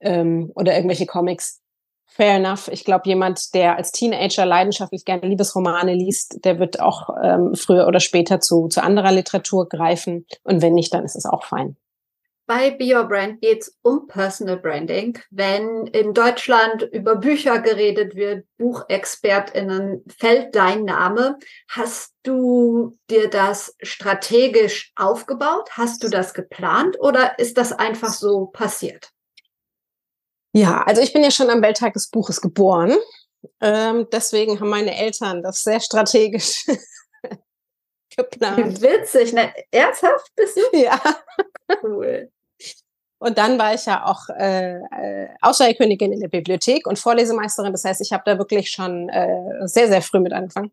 [0.00, 1.60] ähm, oder irgendwelche Comics.
[2.06, 2.68] Fair enough.
[2.68, 7.86] Ich glaube, jemand, der als Teenager leidenschaftlich gerne Liebesromane liest, der wird auch ähm, früher
[7.86, 10.26] oder später zu, zu anderer Literatur greifen.
[10.42, 11.76] Und wenn nicht, dann ist es auch fein.
[12.46, 15.18] Bei Be Your Brand geht es um Personal Branding.
[15.30, 21.38] Wenn in Deutschland über Bücher geredet wird, BuchexpertInnen, fällt dein Name.
[21.68, 25.70] Hast du dir das strategisch aufgebaut?
[25.72, 29.10] Hast du das geplant oder ist das einfach so passiert?
[30.52, 32.96] Ja, also ich bin ja schon am Welttag des Buches geboren.
[33.60, 36.66] Ähm, deswegen haben meine Eltern das sehr strategisch
[38.16, 38.80] geplant.
[38.80, 39.52] Witzig, ne?
[39.70, 40.78] Ernsthaft bist du?
[40.78, 41.00] Ja.
[41.82, 42.30] Cool.
[43.18, 47.70] Und dann war ich ja auch äh, äh, Ausstellerkönigin in der Bibliothek und Vorlesemeisterin.
[47.70, 50.72] Das heißt, ich habe da wirklich schon äh, sehr, sehr früh mit angefangen.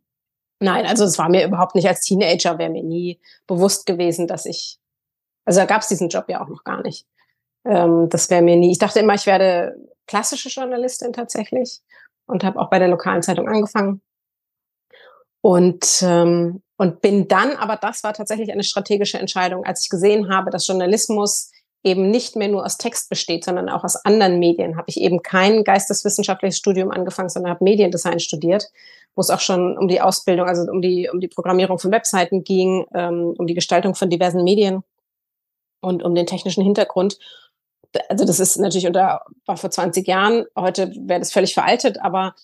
[0.59, 4.45] Nein, also es war mir überhaupt nicht als Teenager, wäre mir nie bewusst gewesen, dass
[4.45, 4.79] ich,
[5.45, 7.05] also da gab es diesen Job ja auch noch gar nicht.
[7.65, 11.81] Ähm, das wäre mir nie, ich dachte immer, ich werde klassische Journalistin tatsächlich
[12.25, 14.01] und habe auch bei der lokalen Zeitung angefangen.
[15.41, 20.33] Und, ähm, und bin dann, aber das war tatsächlich eine strategische Entscheidung, als ich gesehen
[20.33, 21.51] habe, dass Journalismus
[21.83, 25.21] eben nicht mehr nur aus Text besteht, sondern auch aus anderen Medien, habe ich eben
[25.21, 28.69] kein geisteswissenschaftliches Studium angefangen, sondern habe Mediendesign studiert,
[29.13, 32.45] wo es auch schon um die Ausbildung, also um die, um die Programmierung von Webseiten
[32.45, 34.83] ging, ähm, um die Gestaltung von diversen Medien
[35.81, 37.19] und um den technischen Hintergrund.
[38.07, 42.35] Also das ist natürlich unter, war vor 20 Jahren, heute wäre das völlig veraltet, aber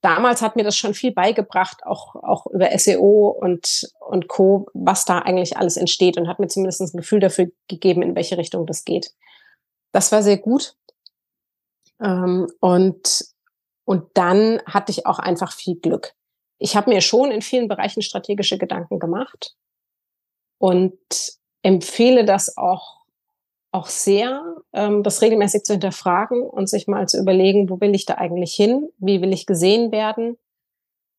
[0.00, 5.04] damals hat mir das schon viel beigebracht, auch, auch über SEO und, und Co., was
[5.04, 8.66] da eigentlich alles entsteht und hat mir zumindest ein Gefühl dafür gegeben, in welche Richtung
[8.66, 9.12] das geht.
[9.92, 10.76] Das war sehr gut.
[12.00, 13.24] Ähm, und,
[13.84, 16.14] und dann hatte ich auch einfach viel Glück.
[16.58, 19.54] Ich habe mir schon in vielen Bereichen strategische Gedanken gemacht
[20.58, 20.98] und
[21.62, 22.95] empfehle das auch,
[23.76, 28.06] auch sehr, ähm, das regelmäßig zu hinterfragen und sich mal zu überlegen, wo will ich
[28.06, 28.88] da eigentlich hin?
[28.96, 30.38] Wie will ich gesehen werden?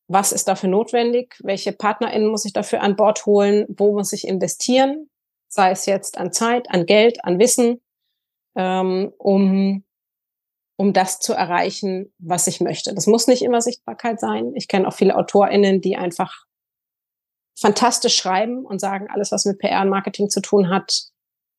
[0.07, 1.39] Was ist dafür notwendig?
[1.43, 3.67] Welche PartnerInnen muss ich dafür an Bord holen?
[3.69, 5.09] Wo muss ich investieren?
[5.49, 7.79] Sei es jetzt an Zeit, an Geld, an Wissen,
[8.55, 9.83] ähm, um,
[10.77, 12.95] um das zu erreichen, was ich möchte.
[12.95, 14.53] Das muss nicht immer Sichtbarkeit sein.
[14.55, 16.45] Ich kenne auch viele AutorInnen, die einfach
[17.55, 21.11] fantastisch schreiben und sagen, alles, was mit PR und Marketing zu tun hat,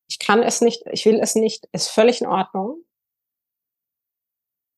[0.09, 2.83] ich kann es nicht, ich will es nicht, ist völlig in Ordnung.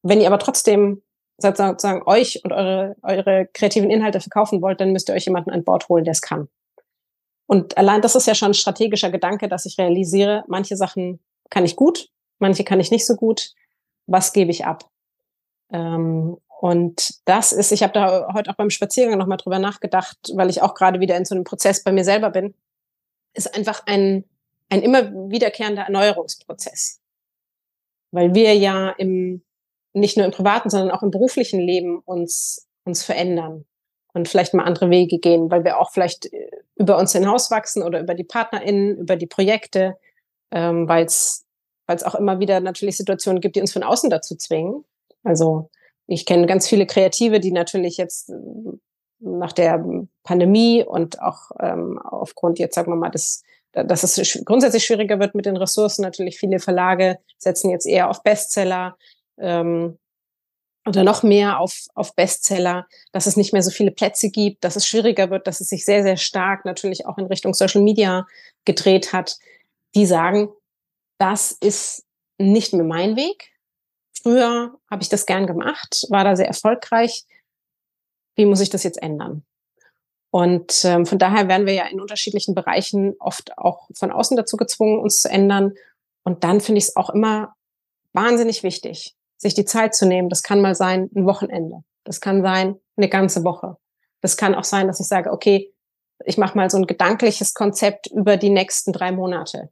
[0.02, 1.02] Wenn ihr aber trotzdem
[1.38, 5.64] sozusagen euch und eure, eure kreativen Inhalte verkaufen wollt, dann müsst ihr euch jemanden an
[5.64, 6.48] Bord holen, der es kann.
[7.46, 11.64] Und allein das ist ja schon ein strategischer Gedanke, dass ich realisiere, manche Sachen kann
[11.64, 13.54] ich gut, manche kann ich nicht so gut.
[14.06, 14.88] Was gebe ich ab?
[15.72, 20.50] Ähm, und das ist, ich habe da heute auch beim Spaziergang nochmal drüber nachgedacht, weil
[20.50, 22.54] ich auch gerade wieder in so einem Prozess bei mir selber bin,
[23.32, 24.24] ist einfach ein,
[24.70, 27.00] ein immer wiederkehrender Erneuerungsprozess.
[28.12, 29.42] Weil wir ja im,
[29.92, 33.66] nicht nur im privaten, sondern auch im beruflichen Leben uns, uns verändern
[34.14, 38.00] und vielleicht mal andere Wege gehen, weil wir auch vielleicht äh, über uns hinauswachsen oder
[38.00, 39.96] über die PartnerInnen, über die Projekte,
[40.50, 41.44] ähm, weil es
[42.04, 44.84] auch immer wieder natürlich Situationen gibt, die uns von außen dazu zwingen.
[45.22, 45.70] Also
[46.06, 48.34] ich kenne ganz viele Kreative, die natürlich jetzt äh,
[49.20, 49.84] nach der
[50.24, 55.34] Pandemie und auch ähm, aufgrund jetzt, sagen wir mal, des, dass es grundsätzlich schwieriger wird
[55.34, 56.02] mit den Ressourcen.
[56.02, 58.96] Natürlich viele Verlage setzen jetzt eher auf Bestseller
[59.38, 59.98] ähm,
[60.86, 64.76] oder noch mehr auf, auf Bestseller, dass es nicht mehr so viele Plätze gibt, dass
[64.76, 68.26] es schwieriger wird, dass es sich sehr, sehr stark natürlich auch in Richtung Social Media
[68.64, 69.38] gedreht hat.
[69.94, 70.48] Die sagen,
[71.18, 72.04] das ist
[72.38, 73.50] nicht mehr mein Weg.
[74.22, 77.24] Früher habe ich das gern gemacht, war da sehr erfolgreich.
[78.34, 79.44] Wie muss ich das jetzt ändern?
[80.30, 84.56] Und ähm, von daher werden wir ja in unterschiedlichen Bereichen oft auch von außen dazu
[84.56, 85.74] gezwungen, uns zu ändern.
[86.22, 87.54] Und dann finde ich es auch immer
[88.12, 90.28] wahnsinnig wichtig, sich die Zeit zu nehmen.
[90.28, 91.82] Das kann mal sein ein Wochenende.
[92.04, 93.76] Das kann sein eine ganze Woche.
[94.20, 95.72] Das kann auch sein, dass ich sage, okay,
[96.24, 99.70] ich mache mal so ein gedankliches Konzept über die nächsten drei Monate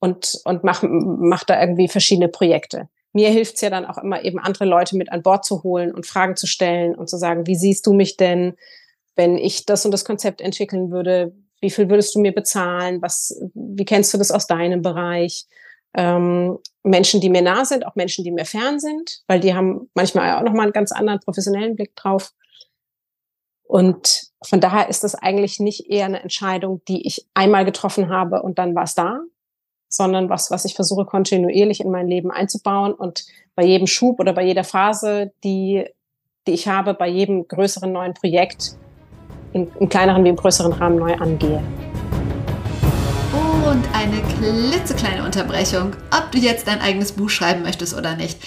[0.00, 4.24] und, und mach, mach da irgendwie verschiedene Projekte mir hilft es ja dann auch immer
[4.24, 7.46] eben andere Leute mit an Bord zu holen und Fragen zu stellen und zu sagen,
[7.46, 8.54] wie siehst du mich denn,
[9.16, 11.34] wenn ich das und das Konzept entwickeln würde?
[11.60, 13.02] Wie viel würdest du mir bezahlen?
[13.02, 15.46] Was, wie kennst du das aus deinem Bereich?
[15.94, 19.90] Ähm, Menschen, die mir nah sind, auch Menschen, die mir fern sind, weil die haben
[19.94, 22.32] manchmal auch nochmal einen ganz anderen professionellen Blick drauf.
[23.62, 28.42] Und von daher ist das eigentlich nicht eher eine Entscheidung, die ich einmal getroffen habe
[28.42, 29.20] und dann war es da,
[29.88, 34.32] sondern was, was ich versuche kontinuierlich in mein Leben einzubauen und bei jedem Schub oder
[34.32, 35.84] bei jeder Phase, die,
[36.46, 38.76] die ich habe, bei jedem größeren neuen Projekt
[39.52, 41.62] in, im kleineren wie im größeren Rahmen neu angehe.
[43.64, 48.38] Und eine klitzekleine Unterbrechung, ob du jetzt dein eigenes Buch schreiben möchtest oder nicht.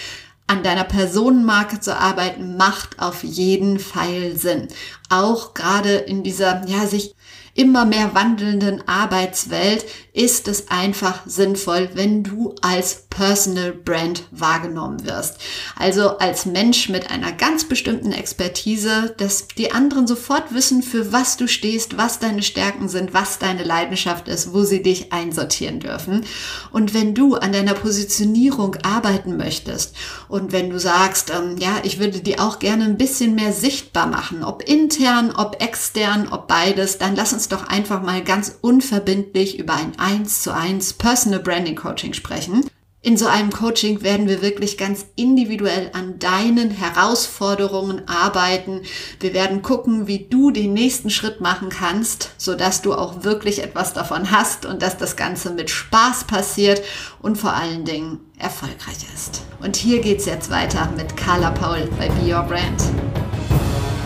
[0.47, 4.67] An deiner Personenmarke zu arbeiten macht auf jeden Fall Sinn.
[5.09, 7.15] Auch gerade in dieser, ja, sich
[7.55, 15.37] immer mehr wandelnden Arbeitswelt ist es einfach sinnvoll, wenn du als Personal Brand wahrgenommen wirst.
[15.77, 21.37] Also als Mensch mit einer ganz bestimmten Expertise, dass die anderen sofort wissen, für was
[21.37, 26.25] du stehst, was deine Stärken sind, was deine Leidenschaft ist, wo sie dich einsortieren dürfen.
[26.73, 29.95] Und wenn du an deiner Positionierung arbeiten möchtest
[30.27, 34.07] und wenn du sagst, ähm, ja, ich würde die auch gerne ein bisschen mehr sichtbar
[34.07, 39.57] machen, ob intern, ob extern, ob beides, dann lass uns doch einfach mal ganz unverbindlich
[39.57, 42.65] über ein 1 zu 1 Personal Branding Coaching sprechen.
[43.05, 48.81] In so einem Coaching werden wir wirklich ganz individuell an deinen Herausforderungen arbeiten.
[49.19, 53.93] Wir werden gucken, wie du den nächsten Schritt machen kannst, sodass du auch wirklich etwas
[53.93, 56.81] davon hast und dass das Ganze mit Spaß passiert
[57.21, 59.43] und vor allen Dingen erfolgreich ist.
[59.61, 62.81] Und hier geht es jetzt weiter mit Carla Paul bei Be Your Brand.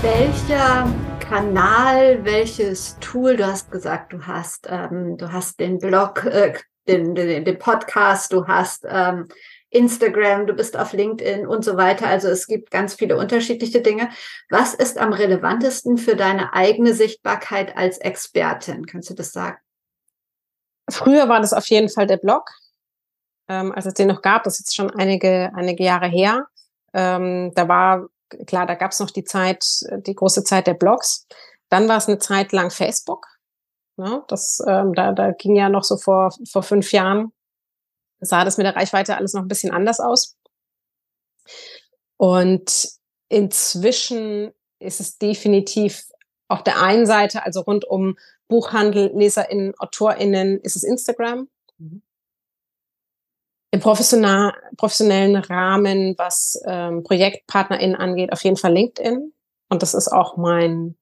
[0.02, 6.52] Welcher Kanal, welches Tool, du hast gesagt, du hast, ähm, du hast den Blog, äh,
[6.90, 9.28] den, den, den Podcast, du hast ähm,
[9.70, 12.08] Instagram, du bist auf LinkedIn und so weiter.
[12.08, 14.10] Also es gibt ganz viele unterschiedliche Dinge.
[14.50, 18.86] Was ist am relevantesten für deine eigene Sichtbarkeit als Expertin?
[18.86, 19.58] Kannst du das sagen?
[20.90, 22.50] Früher war das auf jeden Fall der Blog.
[23.48, 26.48] Ähm, als es den noch gab, das ist jetzt schon einige, einige Jahre her.
[26.94, 28.08] Ähm, da war,
[28.48, 29.64] klar, da gab es noch die Zeit,
[30.08, 31.28] die große Zeit der Blogs.
[31.70, 33.28] Dann war es eine Zeit lang Facebook.
[34.00, 34.24] Ne?
[34.30, 37.34] Das, ähm, da, da ging ja noch so vor, vor fünf Jahren
[38.22, 40.38] sah das mit der Reichweite alles noch ein bisschen anders aus.
[42.18, 42.90] Und
[43.30, 46.06] inzwischen ist es definitiv
[46.48, 51.48] auf der einen Seite, also rund um Buchhandel, LeserInnen, AutorInnen, ist es Instagram.
[51.78, 52.02] Mhm.
[53.72, 59.32] Im professionellen Rahmen, was ähm, ProjektpartnerInnen angeht, auf jeden Fall LinkedIn.
[59.70, 60.98] Und das ist auch mein,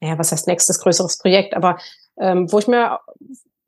[0.00, 1.78] ja, was heißt nächstes größeres Projekt, aber
[2.20, 3.00] ähm, wo ich mir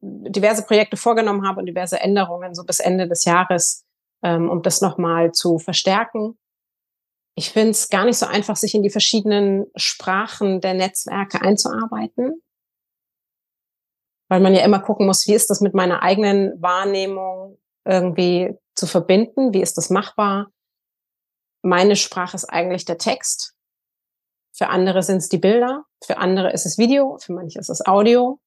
[0.00, 3.84] diverse Projekte vorgenommen habe und diverse Änderungen so bis Ende des Jahres,
[4.22, 6.38] ähm, um das nochmal zu verstärken.
[7.34, 12.42] Ich finde es gar nicht so einfach, sich in die verschiedenen Sprachen der Netzwerke einzuarbeiten,
[14.28, 18.86] weil man ja immer gucken muss, wie ist das mit meiner eigenen Wahrnehmung irgendwie zu
[18.86, 20.50] verbinden, wie ist das machbar.
[21.62, 23.55] Meine Sprache ist eigentlich der Text.
[24.55, 27.86] Für andere sind es die Bilder, für andere ist es Video, für manche ist es
[27.86, 28.41] Audio.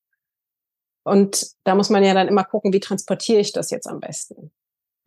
[1.05, 4.51] Und da muss man ja dann immer gucken, wie transportiere ich das jetzt am besten.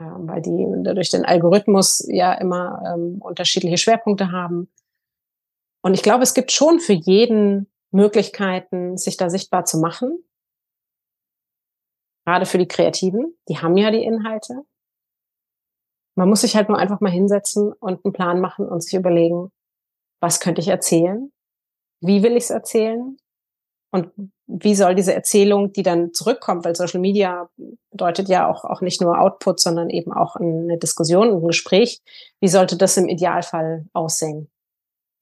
[0.01, 4.73] Ja, weil die durch den Algorithmus ja immer ähm, unterschiedliche Schwerpunkte haben.
[5.83, 10.23] Und ich glaube, es gibt schon für jeden Möglichkeiten, sich da sichtbar zu machen.
[12.25, 14.65] Gerade für die Kreativen, die haben ja die Inhalte.
[16.17, 19.51] Man muss sich halt nur einfach mal hinsetzen und einen Plan machen und sich überlegen,
[20.21, 21.33] was könnte ich erzählen?
[22.01, 23.17] Wie will ich es erzählen?
[23.91, 24.13] Und
[24.49, 27.51] wie soll diese Erzählung, die dann zurückkommt, weil Social Media
[27.91, 32.01] bedeutet ja auch, auch nicht nur Output, sondern eben auch eine Diskussion, ein Gespräch,
[32.41, 34.49] wie sollte das im Idealfall aussehen?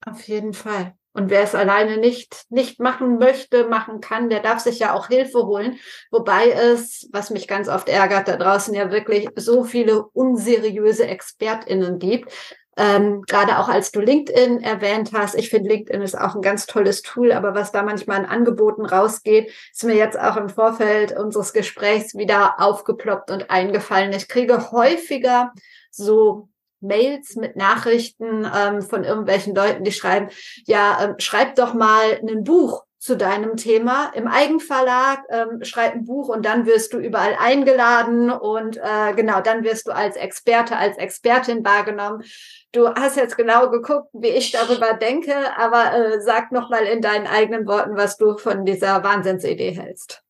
[0.05, 0.93] Auf jeden Fall.
[1.11, 5.07] Und wer es alleine nicht, nicht machen möchte, machen kann, der darf sich ja auch
[5.07, 5.77] Hilfe holen.
[6.11, 11.97] Wobei es, was mich ganz oft ärgert, da draußen ja wirklich so viele unseriöse ExpertInnen
[11.97, 12.31] gibt,
[12.77, 16.67] ähm, Gerade auch als du LinkedIn erwähnt hast, ich finde LinkedIn ist auch ein ganz
[16.67, 21.17] tolles Tool, aber was da manchmal an Angeboten rausgeht, ist mir jetzt auch im Vorfeld
[21.17, 24.13] unseres Gesprächs wieder aufgeploppt und eingefallen.
[24.13, 25.53] Ich kriege häufiger
[25.89, 26.49] so
[26.79, 30.29] Mails mit Nachrichten ähm, von irgendwelchen Leuten, die schreiben,
[30.65, 36.05] ja, ähm, schreib doch mal ein Buch zu deinem Thema im Eigenverlag, ähm, schreib ein
[36.05, 40.75] Buch und dann wirst du überall eingeladen und äh, genau, dann wirst du als Experte,
[40.77, 42.23] als Expertin wahrgenommen.
[42.71, 47.01] Du hast jetzt genau geguckt, wie ich darüber denke, aber äh, sag noch mal in
[47.01, 50.23] deinen eigenen Worten, was du von dieser Wahnsinnsidee hältst.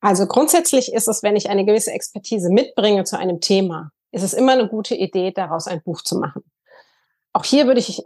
[0.00, 4.34] Also grundsätzlich ist es, wenn ich eine gewisse Expertise mitbringe zu einem Thema, ist es
[4.34, 6.42] immer eine gute Idee, daraus ein Buch zu machen.
[7.32, 8.02] Auch hier würde ich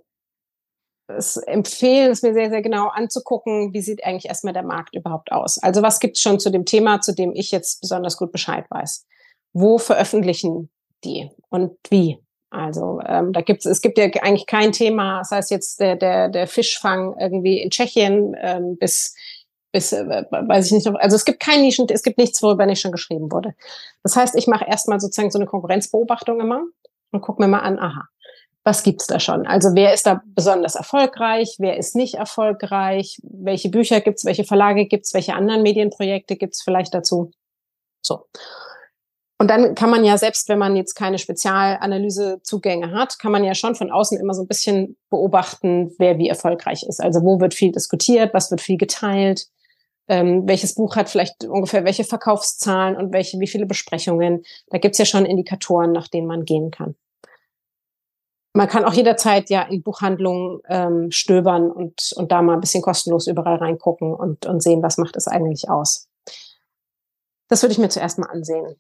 [1.17, 5.33] es empfehlen, es mir sehr, sehr genau anzugucken, wie sieht eigentlich erstmal der Markt überhaupt
[5.33, 5.59] aus.
[5.59, 8.65] Also was gibt es schon zu dem Thema, zu dem ich jetzt besonders gut Bescheid
[8.71, 9.07] weiß?
[9.53, 10.71] Wo veröffentlichen
[11.05, 12.19] die und wie?
[12.51, 15.97] Also ähm, da gibt es, es gibt ja eigentlich kein Thema, das heißt jetzt der,
[15.97, 19.15] der, der Fischfang irgendwie in Tschechien ähm, bis
[19.73, 22.81] bis, äh, weiß ich nicht, also es gibt kein Nischen, es gibt nichts, worüber nicht
[22.81, 23.55] schon geschrieben wurde.
[24.03, 26.65] Das heißt, ich mache erstmal sozusagen so eine Konkurrenzbeobachtung immer
[27.13, 28.09] und gucke mir mal an, aha,
[28.71, 29.49] was gibt's da schon?
[29.49, 34.87] Also wer ist da besonders erfolgreich, wer ist nicht erfolgreich, welche Bücher gibt's, welche Verlage
[34.87, 37.33] gibt's, welche anderen Medienprojekte gibt's vielleicht dazu?
[38.01, 38.27] So.
[39.39, 43.57] Und dann kann man ja, selbst wenn man jetzt keine Spezialanalysezugänge hat, kann man ja
[43.57, 47.03] schon von außen immer so ein bisschen beobachten, wer wie erfolgreich ist.
[47.03, 49.49] Also wo wird viel diskutiert, was wird viel geteilt,
[50.07, 54.45] ähm, welches Buch hat vielleicht ungefähr welche Verkaufszahlen und welche, wie viele Besprechungen.
[54.69, 56.95] Da gibt's ja schon Indikatoren, nach denen man gehen kann
[58.53, 62.83] man kann auch jederzeit ja in Buchhandlungen ähm, stöbern und, und da mal ein bisschen
[62.83, 66.09] kostenlos überall reingucken und, und sehen, was macht es eigentlich aus.
[67.49, 68.77] Das würde ich mir zuerst mal ansehen.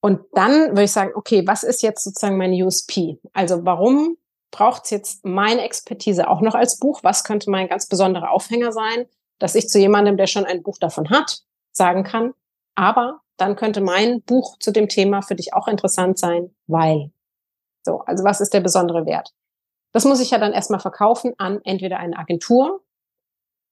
[0.00, 3.18] Und dann würde ich sagen, okay, was ist jetzt sozusagen mein USP?
[3.32, 4.16] Also warum
[4.50, 7.00] braucht es jetzt meine Expertise auch noch als Buch?
[7.02, 9.06] Was könnte mein ganz besonderer Aufhänger sein,
[9.38, 11.40] dass ich zu jemandem, der schon ein Buch davon hat,
[11.72, 12.32] sagen kann,
[12.74, 17.10] aber dann könnte mein Buch zu dem Thema für dich auch interessant sein, weil
[17.86, 19.32] so, also was ist der besondere Wert?
[19.92, 22.84] Das muss ich ja dann erstmal verkaufen an entweder eine Agentur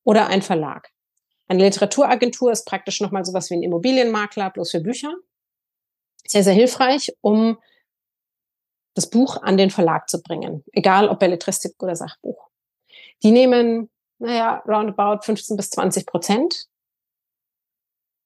[0.05, 0.91] oder einen Verlag.
[1.49, 5.13] Eine Literaturagentur ist praktisch nochmal sowas wie ein Immobilienmakler, bloß für Bücher.
[6.27, 7.59] Sehr, sehr hilfreich, um
[8.95, 12.49] das Buch an den Verlag zu bringen, egal ob Belletristik oder Sachbuch.
[13.23, 16.69] Die nehmen, naja, roundabout 15 bis 20 Prozent,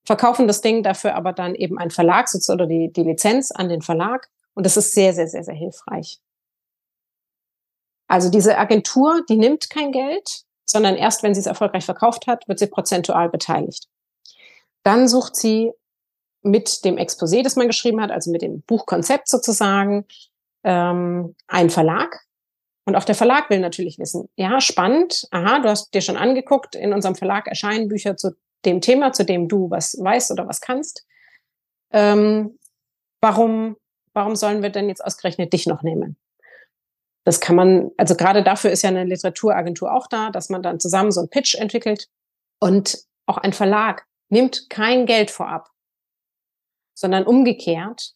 [0.05, 3.83] verkaufen das Ding dafür aber dann eben ein Verlag oder die, die Lizenz an den
[3.83, 4.29] Verlag
[4.59, 6.19] und das ist sehr, sehr, sehr, sehr hilfreich.
[8.09, 12.49] Also diese Agentur, die nimmt kein Geld, sondern erst wenn sie es erfolgreich verkauft hat,
[12.49, 13.87] wird sie prozentual beteiligt.
[14.83, 15.71] Dann sucht sie
[16.43, 20.07] mit dem Exposé, das man geschrieben hat, also mit dem Buchkonzept sozusagen,
[20.65, 22.27] ähm, einen Verlag.
[22.85, 26.75] Und auch der Verlag will natürlich wissen, ja, spannend, aha, du hast dir schon angeguckt,
[26.75, 28.33] in unserem Verlag erscheinen Bücher zu
[28.65, 31.07] dem Thema, zu dem du was weißt oder was kannst.
[31.93, 32.59] Ähm,
[33.21, 33.77] warum,
[34.13, 36.17] warum sollen wir denn jetzt ausgerechnet dich noch nehmen?
[37.25, 40.81] Das kann man, also gerade dafür ist ja eine Literaturagentur auch da, dass man dann
[40.81, 42.09] zusammen so einen Pitch entwickelt
[42.59, 45.71] und auch ein Verlag nimmt kein Geld vorab,
[46.95, 48.15] sondern umgekehrt,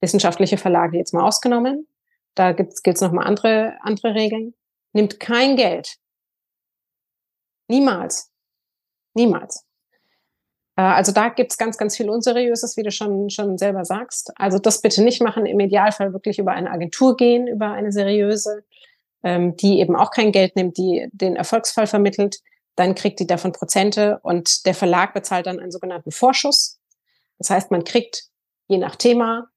[0.00, 1.86] wissenschaftliche Verlage jetzt mal ausgenommen,
[2.34, 4.54] da gilt es nochmal andere, andere Regeln,
[4.92, 5.96] nimmt kein Geld.
[7.68, 8.30] Niemals.
[9.14, 9.65] Niemals.
[10.76, 14.32] Äh, also da gibt's ganz, ganz viel Unseriöses, wie du schon, schon selber sagst.
[14.36, 18.64] Also das bitte nicht machen, im Idealfall wirklich über eine Agentur gehen, über eine seriöse,
[19.22, 22.38] ähm, die eben auch kein Geld nimmt, die den Erfolgsfall vermittelt.
[22.76, 26.78] Dann kriegt die davon Prozente und der Verlag bezahlt dann einen sogenannten Vorschuss.
[27.38, 28.24] Das heißt, man kriegt
[28.68, 29.48] je nach Thema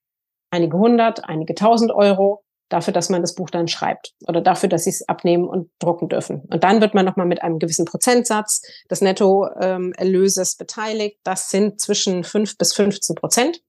[0.51, 4.86] einige hundert, einige tausend Euro dafür, dass man das Buch dann schreibt oder dafür, dass
[4.86, 6.43] sie es abnehmen und drucken dürfen.
[6.49, 11.20] Und dann wird man nochmal mit einem gewissen Prozentsatz des Nettoerlöses beteiligt.
[11.24, 13.61] Das sind zwischen fünf bis 15 Prozent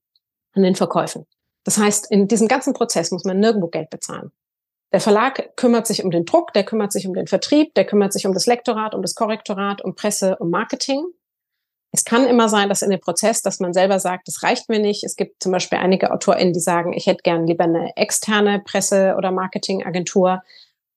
[0.53, 1.27] an den Verkäufen.
[1.65, 4.31] Das heißt, in diesem ganzen Prozess muss man nirgendwo Geld bezahlen.
[4.93, 8.13] Der Verlag kümmert sich um den Druck, der kümmert sich um den Vertrieb, der kümmert
[8.13, 11.05] sich um das Lektorat, um das Korrektorat, um Presse, um Marketing.
[11.93, 14.79] Es kann immer sein, dass in dem Prozess, dass man selber sagt, das reicht mir
[14.79, 15.03] nicht.
[15.03, 19.17] Es gibt zum Beispiel einige AutorInnen, die sagen, ich hätte gern lieber eine externe Presse-
[19.17, 20.43] oder Marketingagentur.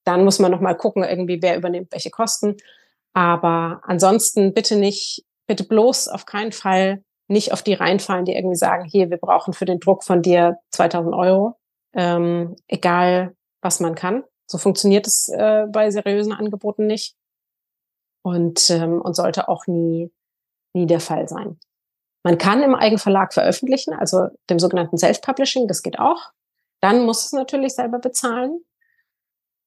[0.04, 2.58] Dann muss man nochmal gucken, irgendwie, wer übernimmt welche Kosten.
[3.14, 8.56] Aber ansonsten bitte nicht, bitte bloß auf keinen Fall nicht auf die reinfallen, die irgendwie
[8.56, 11.56] sagen, hier, wir brauchen für den Druck von dir 2000 Euro.
[11.94, 14.24] Ähm, egal, was man kann.
[14.46, 17.16] So funktioniert es äh, bei seriösen Angeboten nicht.
[18.24, 20.12] Und, ähm, und sollte auch nie
[20.74, 21.60] nie der Fall sein.
[22.24, 26.32] Man kann im Eigenverlag veröffentlichen, also dem sogenannten Self-Publishing, das geht auch.
[26.82, 28.64] Dann muss es natürlich selber bezahlen.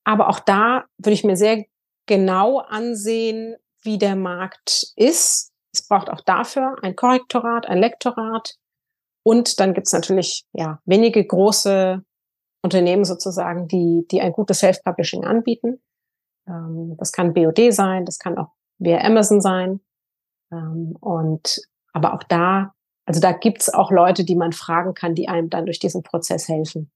[0.05, 1.65] Aber auch da würde ich mir sehr
[2.07, 5.53] genau ansehen, wie der Markt ist.
[5.73, 8.57] Es braucht auch dafür ein Korrektorat, ein Lektorat.
[9.23, 12.03] Und dann gibt es natürlich ja, wenige große
[12.63, 15.83] Unternehmen sozusagen, die, die ein gutes Self-Publishing anbieten.
[16.49, 19.81] Ähm, das kann BOD sein, das kann auch via Amazon sein.
[20.53, 21.61] Ähm, und
[21.93, 22.75] aber auch da,
[23.07, 26.49] also da gibt's auch Leute, die man fragen kann, die einem dann durch diesen Prozess
[26.49, 26.91] helfen.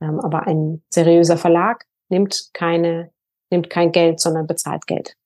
[0.00, 3.10] Ähm, aber ein seriöser Verlag nimmt keine,
[3.50, 5.16] nimmt kein Geld, sondern bezahlt Geld.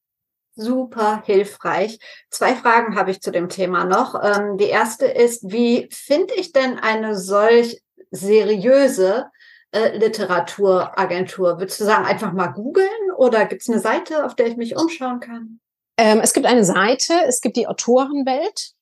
[0.54, 1.98] Super hilfreich.
[2.30, 4.14] Zwei Fragen habe ich zu dem Thema noch.
[4.22, 9.26] Ähm, die erste ist, wie finde ich denn eine solch seriöse
[9.72, 11.58] äh, Literaturagentur?
[11.58, 14.76] Würdest du sagen, einfach mal googeln oder gibt es eine Seite, auf der ich mich
[14.76, 15.60] umschauen kann?
[15.98, 18.72] Ähm, es gibt eine Seite, es gibt die Autorenwelt.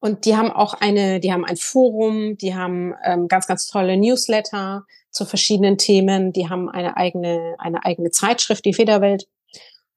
[0.00, 3.96] Und die haben auch eine, die haben ein Forum, die haben ähm, ganz, ganz tolle
[3.96, 9.26] Newsletter zu verschiedenen Themen, die haben eine eigene, eine eigene Zeitschrift, die Federwelt.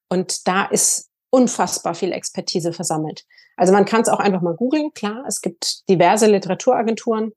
[0.10, 3.26] Und da ist unfassbar viel Expertise versammelt.
[3.56, 7.34] Also man kann es auch einfach mal googeln, klar, es gibt diverse Literaturagenturen.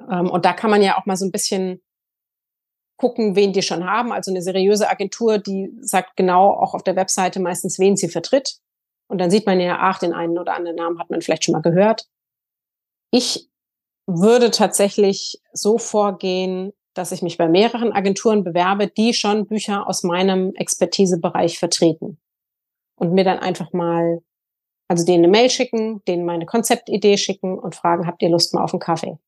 [0.00, 1.82] Ähm, und da kann man ja auch mal so ein bisschen
[2.96, 4.12] gucken, wen die schon haben.
[4.12, 8.58] Also eine seriöse Agentur, die sagt genau auch auf der Webseite meistens, wen sie vertritt.
[9.08, 11.52] Und dann sieht man ja, ach, den einen oder anderen Namen hat man vielleicht schon
[11.52, 12.06] mal gehört.
[13.10, 13.48] Ich
[14.06, 20.02] würde tatsächlich so vorgehen, dass ich mich bei mehreren Agenturen bewerbe, die schon Bücher aus
[20.04, 22.18] meinem Expertisebereich vertreten.
[22.96, 24.22] Und mir dann einfach mal,
[24.88, 28.62] also denen eine Mail schicken, denen meine Konzeptidee schicken und fragen, habt ihr Lust mal
[28.62, 29.18] auf einen Kaffee?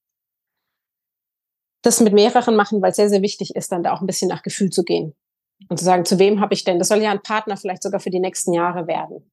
[1.86, 4.28] Das mit mehreren machen, weil es sehr, sehr wichtig ist, dann da auch ein bisschen
[4.28, 5.14] nach Gefühl zu gehen.
[5.68, 6.78] Und zu sagen, zu wem habe ich denn?
[6.78, 9.30] Das soll ja ein Partner vielleicht sogar für die nächsten Jahre werden.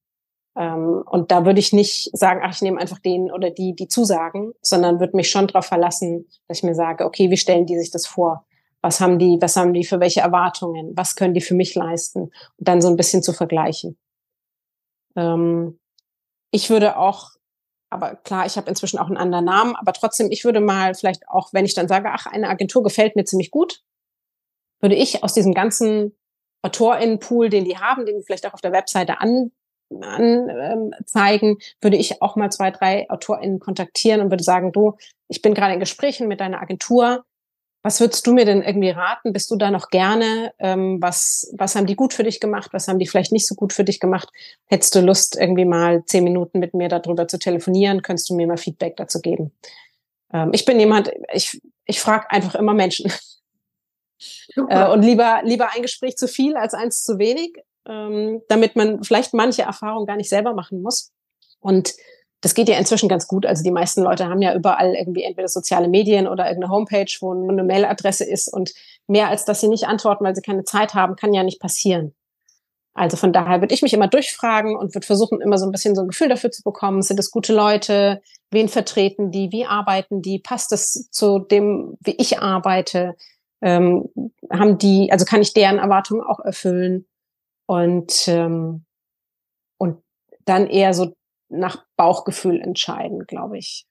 [0.55, 3.87] Ähm, und da würde ich nicht sagen, ach, ich nehme einfach den oder die, die
[3.87, 7.77] zusagen, sondern würde mich schon darauf verlassen, dass ich mir sage, okay, wie stellen die
[7.77, 8.45] sich das vor?
[8.81, 10.93] Was haben die, was haben die für welche Erwartungen?
[10.95, 12.23] Was können die für mich leisten?
[12.57, 13.97] Und dann so ein bisschen zu vergleichen.
[15.15, 15.79] Ähm,
[16.51, 17.31] ich würde auch
[17.93, 21.27] aber klar, ich habe inzwischen auch einen anderen Namen, aber trotzdem, ich würde mal vielleicht
[21.29, 23.81] auch, wenn ich dann sage, ach, eine Agentur gefällt mir ziemlich gut,
[24.81, 26.17] würde ich aus diesem ganzen
[26.61, 29.51] AutorInnenpool, den die haben, den die vielleicht auch auf der Webseite an,
[30.01, 35.41] anzeigen, ähm, würde ich auch mal zwei, drei AutorInnen kontaktieren und würde sagen, du, ich
[35.41, 37.25] bin gerade in Gesprächen mit deiner Agentur,
[37.83, 39.33] was würdest du mir denn irgendwie raten?
[39.33, 40.53] Bist du da noch gerne?
[40.57, 42.71] Ähm, was, was haben die gut für dich gemacht?
[42.71, 44.29] Was haben die vielleicht nicht so gut für dich gemacht?
[44.67, 48.01] Hättest du Lust, irgendwie mal zehn Minuten mit mir darüber zu telefonieren?
[48.01, 49.51] Könntest du mir mal Feedback dazu geben?
[50.31, 53.11] Ähm, ich bin jemand, ich, ich frage einfach immer Menschen.
[54.69, 59.03] äh, und lieber, lieber ein Gespräch zu viel als eins zu wenig, ähm, damit man
[59.03, 61.11] vielleicht manche Erfahrungen gar nicht selber machen muss.
[61.59, 61.95] Und
[62.43, 63.45] das geht ja inzwischen ganz gut.
[63.45, 67.31] Also die meisten Leute haben ja überall irgendwie entweder soziale Medien oder irgendeine Homepage, wo
[67.31, 68.73] eine Mailadresse ist und
[69.07, 72.13] mehr als dass sie nicht antworten, weil sie keine Zeit haben, kann ja nicht passieren.
[72.93, 75.95] Also von daher würde ich mich immer durchfragen und würde versuchen, immer so ein bisschen
[75.95, 77.01] so ein Gefühl dafür zu bekommen.
[77.01, 78.21] Sind es gute Leute?
[78.53, 83.15] wen vertreten die, wie arbeiten die, passt es zu dem, wie ich arbeite,
[83.61, 84.09] ähm,
[84.51, 87.05] haben die, also kann ich deren Erwartungen auch erfüllen
[87.65, 88.85] und ähm,
[89.77, 90.01] und
[90.45, 91.15] dann eher so
[91.53, 93.85] nach Bauchgefühl entscheiden, glaube ich.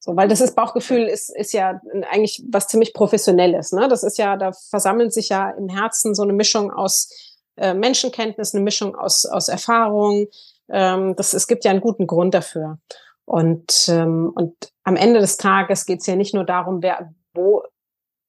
[0.00, 1.80] So, weil das ist Bauchgefühl ist, ist ja
[2.10, 3.72] eigentlich was ziemlich Professionelles.
[3.72, 3.88] Ne?
[3.88, 7.10] Das ist ja, da versammelt sich ja im Herzen so eine Mischung aus
[7.56, 10.26] äh, Menschenkenntnis, eine Mischung aus, aus Erfahrung.
[10.70, 12.78] Ähm, das, es gibt ja einen guten Grund dafür.
[13.24, 17.62] Und, ähm, und am Ende des Tages geht es ja nicht nur darum, wer wo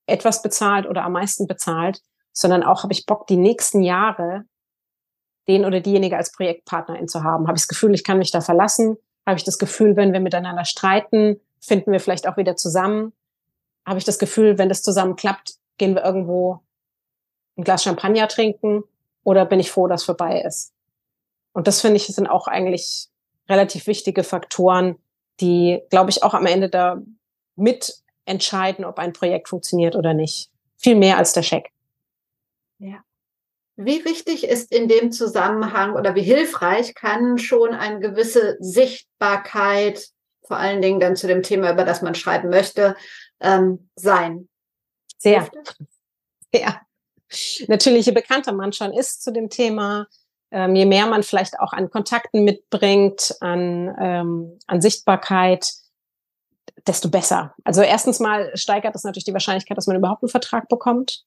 [0.08, 2.02] etwas bezahlt oder am meisten bezahlt,
[2.34, 4.44] sondern auch habe ich Bock, die nächsten Jahre
[5.50, 7.48] den oder diejenige als Projektpartnerin zu haben.
[7.48, 8.98] Habe ich das Gefühl, ich kann mich da verlassen?
[9.26, 13.14] Habe ich das Gefühl, wenn wir miteinander streiten, finden wir vielleicht auch wieder zusammen?
[13.86, 16.60] Habe ich das Gefühl, wenn das zusammen klappt, gehen wir irgendwo
[17.58, 18.84] ein Glas Champagner trinken
[19.24, 20.72] oder bin ich froh, dass vorbei ist?
[21.52, 23.10] Und das finde ich sind auch eigentlich
[23.50, 24.98] relativ wichtige Faktoren,
[25.42, 27.02] die, glaube ich, auch am Ende da
[27.56, 30.52] mit entscheiden, ob ein Projekt funktioniert oder nicht.
[30.78, 31.72] Viel mehr als der Scheck.
[32.78, 33.04] Ja.
[33.82, 40.06] Wie wichtig ist in dem Zusammenhang oder wie hilfreich kann schon eine gewisse Sichtbarkeit,
[40.44, 42.98] vor allen Dingen dann zu dem Thema, über das man schreiben möchte,
[43.40, 44.50] ähm, sein?
[45.18, 45.50] Sehr.
[46.54, 46.82] Sehr.
[47.70, 50.08] Natürlich, je bekannter man schon ist zu dem Thema,
[50.52, 55.72] ähm, je mehr man vielleicht auch an Kontakten mitbringt, an, ähm, an Sichtbarkeit,
[56.86, 57.56] desto besser.
[57.64, 61.24] Also erstens mal steigert das natürlich die Wahrscheinlichkeit, dass man überhaupt einen Vertrag bekommt.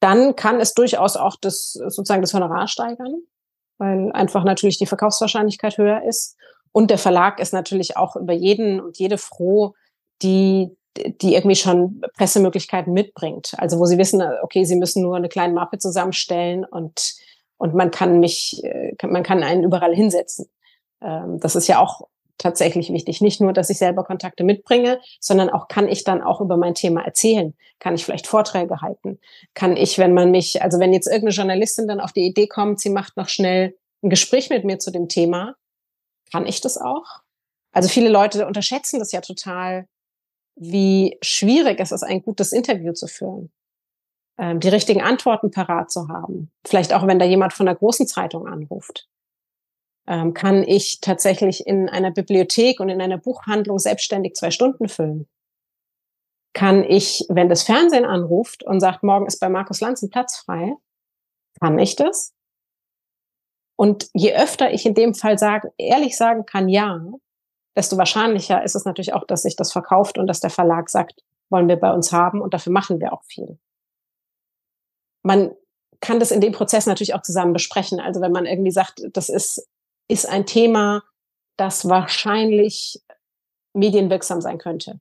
[0.00, 3.22] Dann kann es durchaus auch das sozusagen das Honorar steigern,
[3.78, 6.36] weil einfach natürlich die Verkaufswahrscheinlichkeit höher ist.
[6.72, 9.74] Und der Verlag ist natürlich auch über jeden und jede froh,
[10.22, 13.52] die die irgendwie schon Pressemöglichkeiten mitbringt.
[13.58, 17.16] Also wo sie wissen, okay, sie müssen nur eine kleine Mappe zusammenstellen und
[17.58, 20.46] und man kann mich, äh, man kann einen überall hinsetzen.
[21.00, 22.02] Ähm, das ist ja auch
[22.38, 23.20] tatsächlich wichtig.
[23.20, 26.74] Nicht nur, dass ich selber Kontakte mitbringe, sondern auch kann ich dann auch über mein
[26.74, 27.54] Thema erzählen?
[27.78, 29.18] Kann ich vielleicht Vorträge halten?
[29.54, 32.80] Kann ich, wenn man mich, also wenn jetzt irgendeine Journalistin dann auf die Idee kommt,
[32.80, 35.54] sie macht noch schnell ein Gespräch mit mir zu dem Thema,
[36.32, 37.20] kann ich das auch?
[37.72, 39.86] Also viele Leute unterschätzen das ja total,
[40.54, 43.50] wie schwierig es ist, ein gutes Interview zu führen
[44.38, 46.50] ähm, die richtigen Antworten parat zu haben.
[46.66, 49.08] Vielleicht auch, wenn da jemand von der großen Zeitung anruft.
[50.06, 55.28] Ähm, kann ich tatsächlich in einer Bibliothek und in einer Buchhandlung selbstständig zwei Stunden füllen?
[56.52, 60.36] Kann ich, wenn das Fernsehen anruft und sagt, morgen ist bei Markus Lanz ein Platz
[60.38, 60.74] frei,
[61.60, 62.32] kann ich das?
[63.78, 67.02] Und je öfter ich in dem Fall sagen, ehrlich sagen kann, ja,
[67.76, 71.22] desto wahrscheinlicher ist es natürlich auch, dass sich das verkauft und dass der Verlag sagt,
[71.50, 73.58] wollen wir bei uns haben und dafür machen wir auch viel
[75.26, 75.50] man
[76.00, 78.00] kann das in dem Prozess natürlich auch zusammen besprechen.
[78.00, 79.66] Also wenn man irgendwie sagt, das ist,
[80.08, 81.02] ist ein Thema,
[81.56, 83.00] das wahrscheinlich
[83.72, 85.00] medienwirksam sein könnte.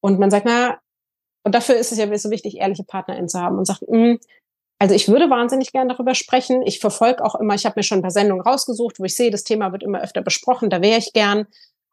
[0.00, 0.78] Und man sagt, na,
[1.44, 4.20] und dafür ist es ja so wichtig, ehrliche PartnerInnen zu haben und sagt, mh, hm,
[4.80, 6.62] also ich würde wahnsinnig gern darüber sprechen.
[6.62, 9.32] Ich verfolge auch immer, ich habe mir schon ein paar Sendungen rausgesucht, wo ich sehe,
[9.32, 11.48] das Thema wird immer öfter besprochen, da wäre ich gern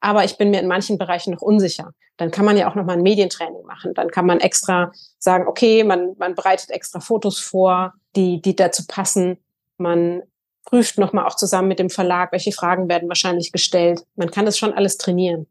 [0.05, 1.91] aber ich bin mir in manchen Bereichen noch unsicher.
[2.17, 3.95] Dann kann man ja auch noch mal ein Medientraining machen.
[3.95, 8.83] Dann kann man extra sagen, okay, man, man bereitet extra Fotos vor, die, die dazu
[8.87, 9.39] passen.
[9.79, 10.21] Man
[10.65, 14.03] prüft noch mal auch zusammen mit dem Verlag, welche Fragen werden wahrscheinlich gestellt.
[14.15, 15.47] Man kann das schon alles trainieren.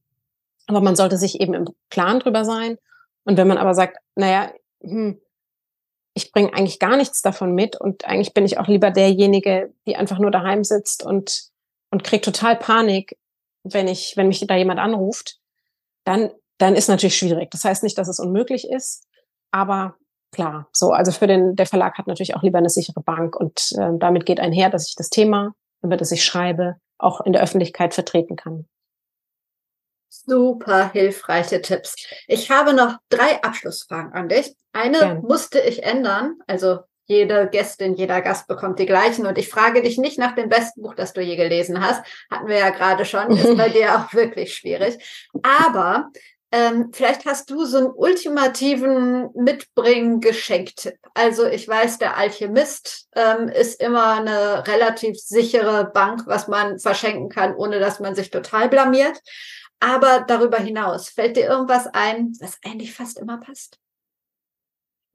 [0.66, 2.78] Aber man sollte sich eben im Klaren drüber sein.
[3.24, 4.52] Und wenn man aber sagt, naja,
[4.82, 5.20] hm,
[6.14, 9.96] ich bringe eigentlich gar nichts davon mit und eigentlich bin ich auch lieber derjenige, die
[9.96, 11.50] einfach nur daheim sitzt und,
[11.90, 13.18] und kriegt total Panik,
[13.64, 15.40] wenn ich, wenn mich da jemand anruft,
[16.04, 17.50] dann, dann ist natürlich schwierig.
[17.50, 19.06] Das heißt nicht, dass es unmöglich ist,
[19.50, 19.96] aber
[20.34, 23.72] klar, so, also für den, der Verlag hat natürlich auch lieber eine sichere Bank und
[23.78, 27.42] äh, damit geht einher, dass ich das Thema, über das ich schreibe, auch in der
[27.42, 28.66] Öffentlichkeit vertreten kann.
[30.08, 31.96] Super hilfreiche Tipps.
[32.26, 34.54] Ich habe noch drei Abschlussfragen an dich.
[34.72, 35.20] Eine Gerne.
[35.20, 39.26] musste ich ändern, also jede Gästin, jeder Gast bekommt die gleichen.
[39.26, 42.02] Und ich frage dich nicht nach dem besten Buch, das du je gelesen hast.
[42.30, 43.30] Hatten wir ja gerade schon.
[43.30, 44.96] Ist bei dir auch wirklich schwierig.
[45.42, 46.10] Aber
[46.54, 50.94] ähm, vielleicht hast du so einen ultimativen Mitbringen-Geschenktipp.
[51.12, 57.28] Also ich weiß, der Alchemist ähm, ist immer eine relativ sichere Bank, was man verschenken
[57.28, 59.20] kann, ohne dass man sich total blamiert.
[59.80, 63.80] Aber darüber hinaus, fällt dir irgendwas ein, was eigentlich fast immer passt?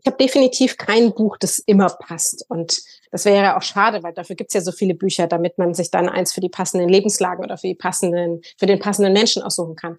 [0.01, 2.45] Ich habe definitiv kein Buch, das immer passt.
[2.49, 2.81] Und
[3.11, 5.89] das wäre ja auch schade, weil dafür gibt's ja so viele Bücher, damit man sich
[5.89, 9.77] dann eins für die passenden Lebenslagen oder für die passenden, für den passenden Menschen aussuchen
[9.77, 9.97] kann.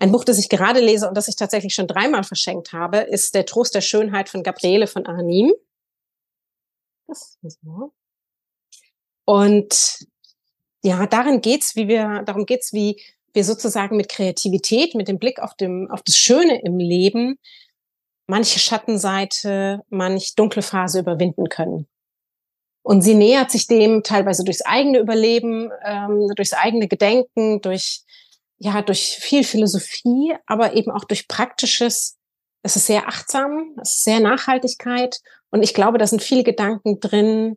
[0.00, 3.34] Ein Buch, das ich gerade lese und das ich tatsächlich schon dreimal verschenkt habe, ist
[3.34, 5.52] Der Trost der Schönheit von Gabriele von Arnim.
[9.24, 10.06] Und
[10.82, 13.00] ja, darin geht's, wie wir, darum geht's, wie
[13.32, 17.38] wir sozusagen mit Kreativität, mit dem Blick auf, dem, auf das Schöne im Leben
[18.30, 21.86] manche Schattenseite, manch dunkle Phase überwinden können.
[22.82, 28.04] Und sie nähert sich dem teilweise durchs eigene Überleben, ähm, durchs eigene Gedenken, durch,
[28.60, 32.18] ja, durch viel Philosophie, aber eben auch durch Praktisches.
[32.62, 35.20] Es ist sehr achtsam, es ist sehr Nachhaltigkeit.
[35.50, 37.56] Und ich glaube, da sind viele Gedanken drin,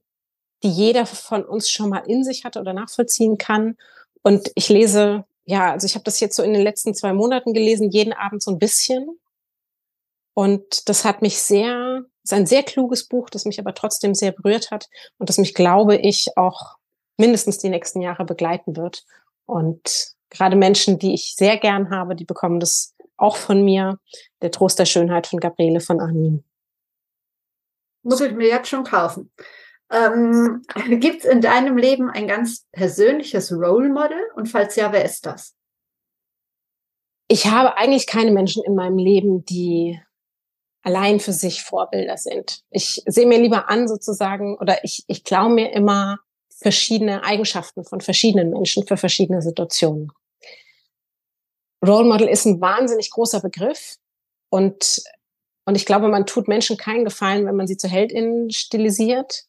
[0.64, 3.76] die jeder von uns schon mal in sich hatte oder nachvollziehen kann.
[4.22, 7.54] Und ich lese, ja, also ich habe das jetzt so in den letzten zwei Monaten
[7.54, 9.20] gelesen, jeden Abend so ein bisschen.
[10.34, 14.32] Und das hat mich sehr, ist ein sehr kluges Buch, das mich aber trotzdem sehr
[14.32, 14.88] berührt hat
[15.18, 16.78] und das mich, glaube ich, auch
[17.18, 19.04] mindestens die nächsten Jahre begleiten wird.
[19.46, 24.00] Und gerade Menschen, die ich sehr gern habe, die bekommen das auch von mir.
[24.42, 26.44] Der Trost der Schönheit von Gabriele von Arnim.
[28.04, 29.32] Muss ich mir jetzt schon kaufen.
[29.90, 30.62] Ähm,
[31.00, 34.20] Gibt es in deinem Leben ein ganz persönliches Role Model?
[34.36, 35.56] Und falls ja, wer ist das?
[37.30, 40.00] Ich habe eigentlich keine Menschen in meinem Leben, die
[40.82, 42.62] allein für sich Vorbilder sind.
[42.70, 46.20] Ich sehe mir lieber an sozusagen oder ich, ich klaue mir immer
[46.50, 50.12] verschiedene Eigenschaften von verschiedenen Menschen für verschiedene Situationen.
[51.86, 53.98] Role Model ist ein wahnsinnig großer Begriff
[54.50, 55.04] und,
[55.66, 59.46] und ich glaube, man tut Menschen keinen Gefallen, wenn man sie zu HeldInnen stilisiert,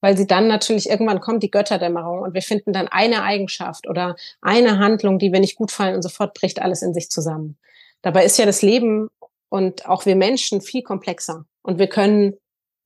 [0.00, 4.16] weil sie dann natürlich irgendwann kommt die Götterdämmerung und wir finden dann eine Eigenschaft oder
[4.40, 7.58] eine Handlung, die wir nicht gut fallen und sofort bricht alles in sich zusammen.
[8.02, 9.08] Dabei ist ja das Leben
[9.48, 11.44] und auch wir Menschen viel komplexer.
[11.62, 12.34] Und wir können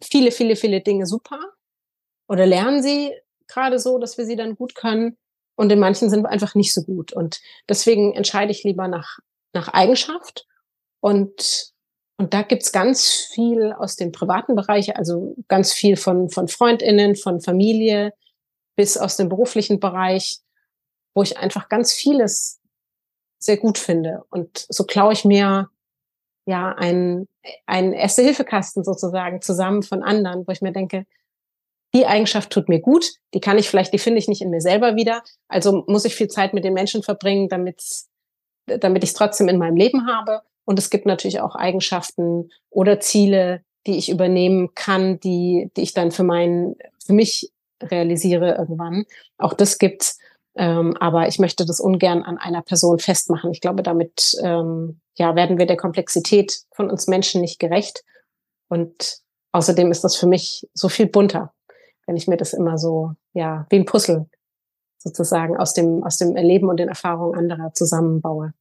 [0.03, 1.39] viele, viele, viele Dinge super
[2.29, 3.13] oder lernen sie
[3.47, 5.17] gerade so, dass wir sie dann gut können.
[5.63, 7.13] Und in manchen sind wir einfach nicht so gut.
[7.13, 9.21] Und deswegen entscheide ich lieber nach,
[9.53, 10.45] nach Eigenschaft.
[10.99, 11.73] Und,
[12.17, 17.15] und da gibt's ganz viel aus dem privaten Bereich, also ganz viel von, von Freundinnen,
[17.15, 18.13] von Familie
[18.75, 20.41] bis aus dem beruflichen Bereich,
[21.15, 22.61] wo ich einfach ganz vieles
[23.39, 24.25] sehr gut finde.
[24.31, 25.71] Und so klaue ich mir
[26.45, 27.29] ja, ein,
[27.67, 31.07] ein Erste-Hilfe-Kasten sozusagen zusammen von anderen, wo ich mir denke,
[31.95, 34.61] die Eigenschaft tut mir gut, die kann ich vielleicht, die finde ich nicht in mir
[34.61, 35.23] selber wieder.
[35.49, 37.83] Also muss ich viel Zeit mit den Menschen verbringen, damit,
[38.67, 40.43] damit ich es trotzdem in meinem Leben habe.
[40.65, 45.93] Und es gibt natürlich auch Eigenschaften oder Ziele, die ich übernehmen kann, die, die ich
[45.93, 49.05] dann für meinen, für mich realisiere irgendwann.
[49.39, 50.19] Auch das gibt's.
[50.55, 53.51] Ähm, aber ich möchte das ungern an einer Person festmachen.
[53.51, 58.05] Ich glaube, damit ähm, ja, werden wir der Komplexität von uns Menschen nicht gerecht.
[58.69, 59.19] Und
[59.53, 61.53] außerdem ist das für mich so viel bunter,
[62.07, 64.29] wenn ich mir das immer so, ja, wie ein Puzzle
[64.99, 68.53] sozusagen aus dem, aus dem Erleben und den Erfahrungen anderer zusammenbaue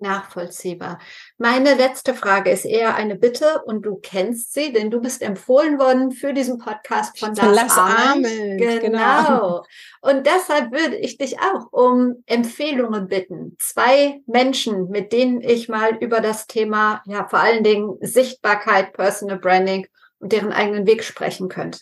[0.00, 0.98] nachvollziehbar.
[1.38, 5.78] Meine letzte Frage ist eher eine Bitte und du kennst sie, denn du bist empfohlen
[5.78, 8.58] worden für diesen Podcast von, von Lars, Arment.
[8.58, 8.80] Genau.
[8.80, 9.64] genau.
[10.00, 13.56] Und deshalb würde ich dich auch um Empfehlungen bitten.
[13.58, 19.38] Zwei Menschen, mit denen ich mal über das Thema, ja, vor allen Dingen Sichtbarkeit, Personal
[19.38, 19.86] Branding
[20.20, 21.80] und deren eigenen Weg sprechen könnte.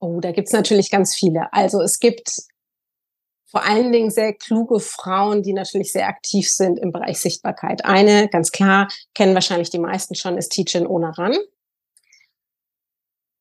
[0.00, 1.52] Oh, da gibt's natürlich ganz viele.
[1.52, 2.30] Also es gibt
[3.50, 7.84] vor allen Dingen sehr kluge Frauen, die natürlich sehr aktiv sind im Bereich Sichtbarkeit.
[7.84, 11.34] Eine, ganz klar, kennen wahrscheinlich die meisten schon, ist Teachin Onaran.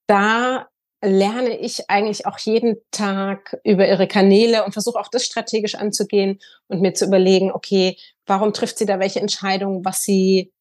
[0.08, 0.68] Da
[1.03, 6.39] lerne ich eigentlich auch jeden Tag über ihre Kanäle und versuche auch das strategisch anzugehen
[6.68, 10.53] und mir zu überlegen, okay, warum trifft sie da welche Entscheidungen, was sie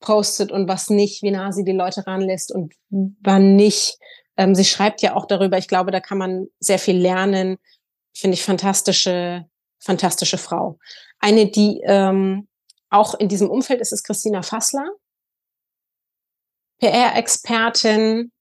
[0.00, 3.98] postet und was nicht, wie nah sie die Leute ranlässt und wann nicht.
[4.40, 7.58] Ähm, sie schreibt ja auch darüber, ich glaube, da kann man sehr viel lernen,
[8.16, 9.46] finde ich fantastische,
[9.78, 10.78] fantastische Frau.
[11.18, 12.48] Eine, die ähm,
[12.88, 14.88] auch in diesem Umfeld ist, ist Christina Fassler.
[16.78, 18.32] PR-Expertin,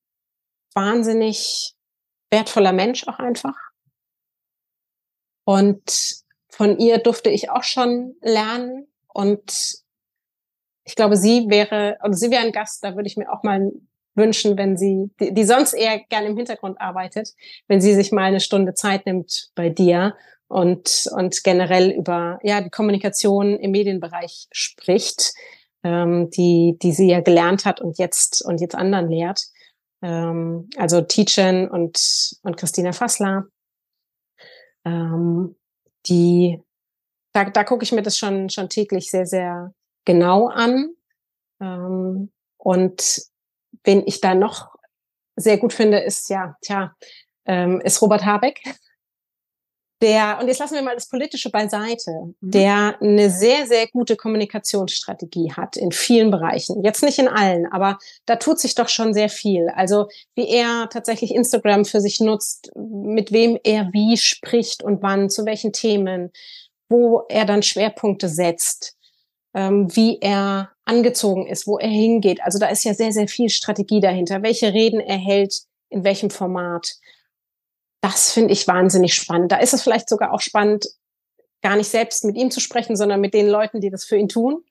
[0.73, 1.75] wahnsinnig
[2.31, 3.57] wertvoller Mensch auch einfach.
[5.43, 8.87] Und von ihr durfte ich auch schon lernen.
[9.09, 9.83] Und
[10.85, 13.69] ich glaube, sie wäre, oder sie wäre ein Gast, da würde ich mir auch mal
[14.19, 17.33] wünschen, wenn sie, die, die sonst eher gerne im Hintergrund arbeitet,
[17.67, 20.15] wenn sie sich mal eine Stunde Zeit nimmt bei dir
[20.47, 25.33] und, und generell über ja, die Kommunikation im Medienbereich spricht,
[25.83, 29.41] ähm, die, die sie ja gelernt hat und jetzt, und jetzt anderen lehrt.
[30.01, 33.45] Ähm, also Teachen und, und Christina Fassler.
[34.85, 35.55] Ähm,
[36.07, 36.61] die,
[37.33, 39.73] da, da gucke ich mir das schon, schon täglich sehr, sehr
[40.05, 40.93] genau an.
[41.61, 43.21] Ähm, und
[43.83, 44.69] wen ich da noch
[45.35, 46.95] sehr gut finde, ist ja, tja,
[47.45, 48.61] ähm, ist Robert Habeck.
[50.01, 52.35] der, und jetzt lassen wir mal das Politische beiseite, mhm.
[52.51, 56.83] der eine sehr, sehr gute Kommunikationsstrategie hat in vielen Bereichen.
[56.83, 59.69] Jetzt nicht in allen, aber da tut sich doch schon sehr viel.
[59.75, 65.29] Also wie er tatsächlich Instagram für sich nutzt, mit wem er wie spricht und wann,
[65.29, 66.31] zu welchen Themen,
[66.87, 68.95] wo er dann Schwerpunkte setzt,
[69.53, 72.41] ähm, wie er angezogen ist, wo er hingeht.
[72.43, 74.43] Also da ist ja sehr, sehr viel Strategie dahinter.
[74.43, 76.95] Welche Reden er hält, in welchem Format
[78.01, 79.51] das finde ich wahnsinnig spannend.
[79.51, 80.87] Da ist es vielleicht sogar auch spannend,
[81.61, 84.29] gar nicht selbst mit ihm zu sprechen, sondern mit den Leuten, die das für ihn
[84.29, 84.63] tun.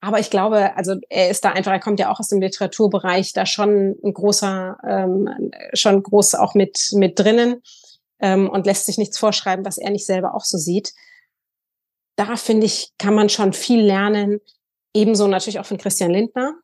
[0.00, 3.32] Aber ich glaube, also er ist da einfach, er kommt ja auch aus dem Literaturbereich,
[3.32, 7.62] da schon ein großer, ähm, schon groß auch mit, mit drinnen
[8.20, 10.92] ähm, und lässt sich nichts vorschreiben, was er nicht selber auch so sieht.
[12.24, 14.40] Da finde ich, kann man schon viel lernen.
[14.94, 16.54] Ebenso natürlich auch von Christian Lindner.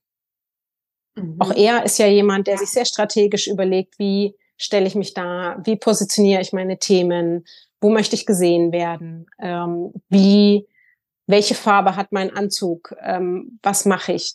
[1.17, 1.37] Mhm.
[1.41, 5.61] Auch er ist ja jemand, der sich sehr strategisch überlegt, wie stelle ich mich da,
[5.65, 7.45] wie positioniere ich meine Themen,
[7.81, 10.69] wo möchte ich gesehen werden, ähm, wie,
[11.27, 14.35] welche Farbe hat mein Anzug, ähm, was mache ich.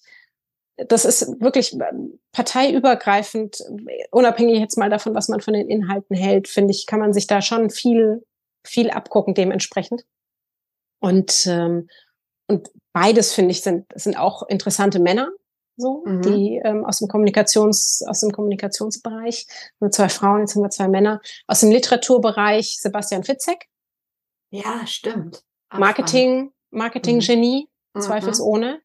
[0.75, 3.63] Das ist wirklich ähm, parteiübergreifend,
[4.11, 7.27] unabhängig jetzt mal davon, was man von den Inhalten hält, finde ich, kann man sich
[7.27, 8.25] da schon viel,
[8.65, 10.03] viel abgucken dementsprechend.
[11.03, 11.89] Und, ähm,
[12.47, 15.29] und beides, finde ich, sind, sind auch interessante Männer
[15.75, 16.21] so, mhm.
[16.21, 19.47] die ähm, aus dem Kommunikations, aus dem Kommunikationsbereich.
[19.81, 21.19] Nur zwei Frauen, jetzt haben wir zwei Männer.
[21.47, 23.67] Aus dem Literaturbereich Sebastian Fitzek.
[24.49, 25.43] Ja, stimmt.
[25.73, 28.01] Marketing, Marketing-Genie, mhm.
[28.01, 28.79] zweifelsohne.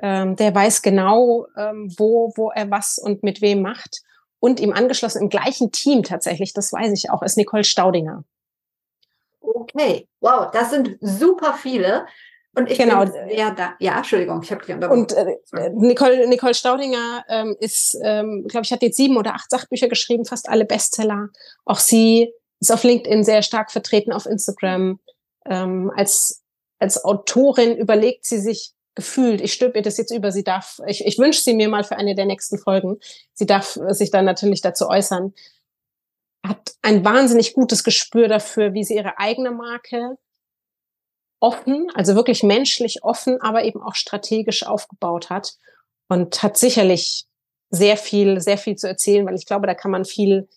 [0.00, 4.02] Ähm, der weiß genau, ähm, wo, wo er was und mit wem macht.
[4.38, 8.22] Und ihm angeschlossen im gleichen Team tatsächlich, das weiß ich auch, ist Nicole Staudinger.
[9.54, 12.06] Okay, wow, das sind super viele.
[12.54, 13.04] Und ich genau.
[13.04, 13.74] bin sehr da.
[13.78, 15.02] Ja, Entschuldigung, ich habe dich unterbrochen.
[15.02, 19.50] Und äh, Nicole, Nicole Staudinger ähm, ist, ähm, glaube ich, hat jetzt sieben oder acht
[19.50, 21.28] Sachbücher geschrieben, fast alle Bestseller.
[21.64, 24.98] Auch sie ist auf LinkedIn sehr stark vertreten, auf Instagram.
[25.46, 26.42] Ähm, als,
[26.78, 31.06] als Autorin überlegt sie sich gefühlt, ich stülpe ihr das jetzt über, sie darf, ich,
[31.06, 32.98] ich wünsche sie mir mal für eine der nächsten Folgen.
[33.32, 35.32] Sie darf sich dann natürlich dazu äußern.
[36.48, 40.16] Hat ein wahnsinnig gutes Gespür dafür, wie sie ihre eigene Marke
[41.40, 45.56] offen, also wirklich menschlich offen, aber eben auch strategisch aufgebaut hat
[46.08, 47.26] und hat sicherlich
[47.70, 50.48] sehr viel, sehr viel zu erzählen, weil ich glaube, da kann man viel,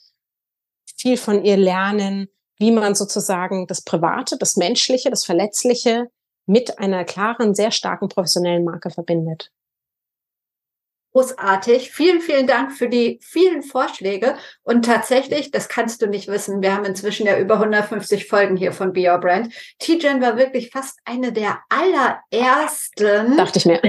[0.96, 6.10] viel von ihr lernen, wie man sozusagen das Private, das Menschliche, das Verletzliche
[6.46, 9.52] mit einer klaren, sehr starken professionellen Marke verbindet.
[11.14, 11.92] Großartig.
[11.92, 14.38] Vielen, vielen Dank für die vielen Vorschläge.
[14.64, 18.72] Und tatsächlich, das kannst du nicht wissen, wir haben inzwischen ja über 150 Folgen hier
[18.72, 19.54] von Be Your Brand.
[19.80, 23.36] T-Gen war wirklich fast eine der allerersten.
[23.36, 23.82] Dachte ich mir.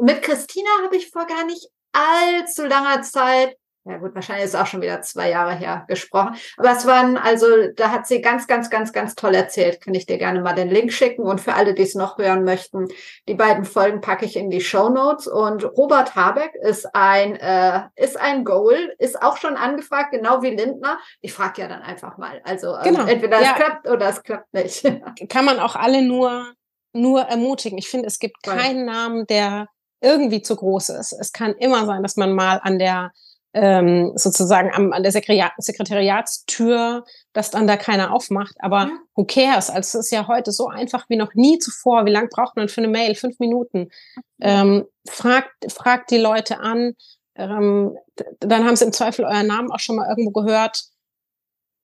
[0.00, 3.56] Mit Christina habe ich vor gar nicht allzu langer Zeit
[3.88, 6.36] ja gut, wahrscheinlich ist es auch schon wieder zwei Jahre her gesprochen.
[6.58, 9.80] Aber es waren, also da hat sie ganz, ganz, ganz, ganz toll erzählt.
[9.80, 11.22] Kann ich dir gerne mal den Link schicken.
[11.22, 12.88] Und für alle, die es noch hören möchten,
[13.28, 15.26] die beiden Folgen packe ich in die Show Notes.
[15.26, 20.50] Und Robert Habeck ist ein, äh, ist ein Goal, ist auch schon angefragt, genau wie
[20.50, 20.98] Lindner.
[21.20, 22.42] Ich frage ja dann einfach mal.
[22.44, 23.06] Also ähm, genau.
[23.06, 23.52] entweder ja.
[23.52, 24.82] es klappt oder es klappt nicht.
[25.30, 26.52] Kann man auch alle nur,
[26.92, 27.78] nur ermutigen.
[27.78, 29.68] Ich finde, es gibt keinen Namen, der
[30.00, 31.12] irgendwie zu groß ist.
[31.12, 33.12] Es kann immer sein, dass man mal an der
[33.54, 38.56] ähm, sozusagen am, an der Sekretariat, Sekretariatstür, dass dann da keiner aufmacht.
[38.60, 38.90] Aber ja.
[39.14, 39.70] who cares?
[39.70, 42.04] Also es ist ja heute so einfach wie noch nie zuvor.
[42.04, 43.14] Wie lange braucht man für eine Mail?
[43.14, 43.90] Fünf Minuten.
[44.40, 46.94] Ähm, fragt, fragt die Leute an.
[47.36, 47.96] Ähm,
[48.40, 50.84] dann haben sie im Zweifel euren Namen auch schon mal irgendwo gehört.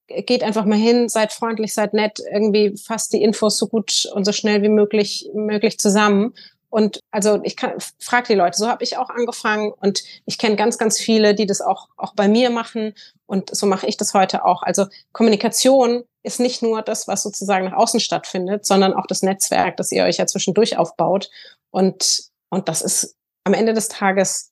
[0.06, 4.26] Geht einfach mal hin, seid freundlich, seid nett, irgendwie fasst die Infos so gut und
[4.26, 6.34] so schnell wie möglich, möglich zusammen.
[6.74, 10.56] Und also ich kann, frage die Leute, so habe ich auch angefangen und ich kenne
[10.56, 12.94] ganz, ganz viele, die das auch, auch bei mir machen
[13.26, 14.64] und so mache ich das heute auch.
[14.64, 19.76] Also Kommunikation ist nicht nur das, was sozusagen nach außen stattfindet, sondern auch das Netzwerk,
[19.76, 21.30] das ihr euch ja zwischendurch aufbaut.
[21.70, 23.14] Und, und das ist
[23.44, 24.50] am Ende des Tages,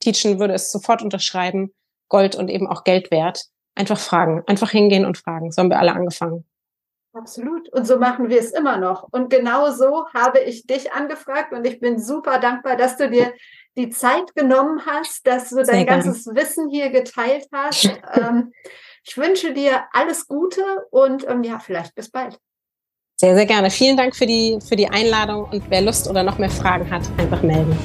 [0.00, 1.72] Teachen würde es sofort unterschreiben,
[2.10, 3.46] Gold und eben auch Geld wert.
[3.74, 5.50] Einfach fragen, einfach hingehen und fragen.
[5.50, 6.44] So haben wir alle angefangen.
[7.14, 7.68] Absolut.
[7.68, 9.06] Und so machen wir es immer noch.
[9.10, 13.34] Und genau so habe ich dich angefragt und ich bin super dankbar, dass du dir
[13.76, 16.00] die Zeit genommen hast, dass du Sehr dein gern.
[16.00, 17.90] ganzes Wissen hier geteilt hast.
[18.14, 18.52] ähm,
[19.04, 22.38] ich wünsche dir alles Gute und ähm, ja, vielleicht bis bald.
[23.16, 23.70] Sehr, sehr gerne.
[23.70, 27.02] Vielen Dank für die, für die Einladung und wer Lust oder noch mehr Fragen hat,
[27.18, 27.76] einfach melden.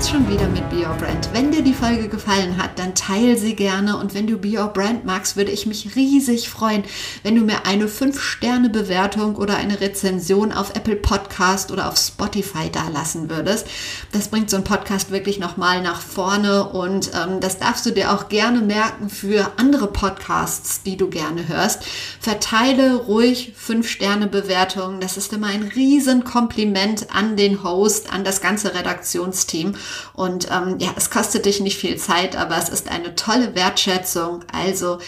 [0.00, 1.28] War's schon wieder mit Be Your Brand.
[1.34, 4.68] Wenn dir die Folge gefallen hat, dann teile sie gerne und wenn du Be Your
[4.68, 6.84] Brand magst, würde ich mich riesig freuen,
[7.22, 13.28] wenn du mir eine 5-Sterne-Bewertung oder eine Rezension auf Apple Podcast oder auf Spotify dalassen
[13.28, 13.66] würdest.
[14.10, 18.12] Das bringt so einen Podcast wirklich nochmal nach vorne und ähm, das darfst du dir
[18.14, 21.84] auch gerne merken für andere Podcasts, die du gerne hörst.
[22.20, 24.98] Verteile ruhig 5-Sterne-Bewertungen.
[25.00, 29.74] Das ist immer ein riesen Kompliment an den Host, an das ganze Redaktionsteam.
[30.12, 34.44] Und ähm, ja, es kostet dich nicht viel Zeit, aber es ist eine tolle Wertschätzung.
[34.52, 34.98] Also,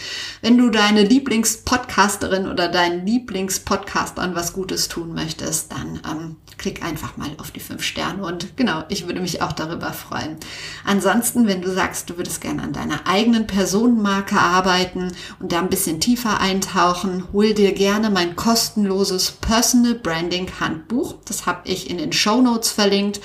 [0.41, 7.17] wenn du deine Lieblingspodcasterin oder deinen Lieblingspodcastern was Gutes tun möchtest, dann ähm, klick einfach
[7.17, 8.23] mal auf die fünf Sterne.
[8.25, 10.37] Und genau, ich würde mich auch darüber freuen.
[10.85, 15.69] Ansonsten, wenn du sagst, du würdest gerne an deiner eigenen Personenmarke arbeiten und da ein
[15.69, 21.15] bisschen tiefer eintauchen, hol dir gerne mein kostenloses Personal Branding Handbuch.
[21.25, 23.19] Das habe ich in den Show Notes verlinkt.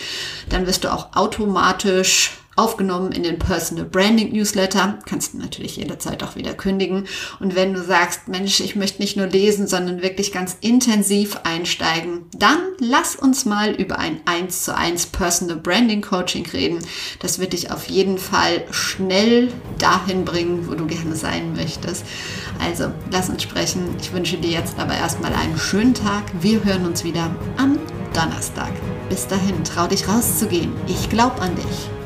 [0.49, 1.09] Dann wirst du auch
[1.49, 4.99] automatisch aufgenommen in den Personal Branding Newsletter.
[5.07, 7.07] Kannst du natürlich jederzeit auch wieder kündigen.
[7.39, 12.27] Und wenn du sagst, Mensch, ich möchte nicht nur lesen, sondern wirklich ganz intensiv einsteigen,
[12.37, 16.81] dann lass uns mal über ein 1 zu 1 Personal Branding Coaching reden.
[17.21, 22.05] Das wird dich auf jeden Fall schnell dahin bringen, wo du gerne sein möchtest.
[22.59, 23.97] Also, lass uns sprechen.
[24.01, 26.25] Ich wünsche dir jetzt aber erstmal einen schönen Tag.
[26.41, 27.79] Wir hören uns wieder am
[28.15, 28.73] Donnerstag.
[29.09, 30.73] Bis dahin, trau dich rauszugehen.
[30.89, 31.98] Ich glaube an dich.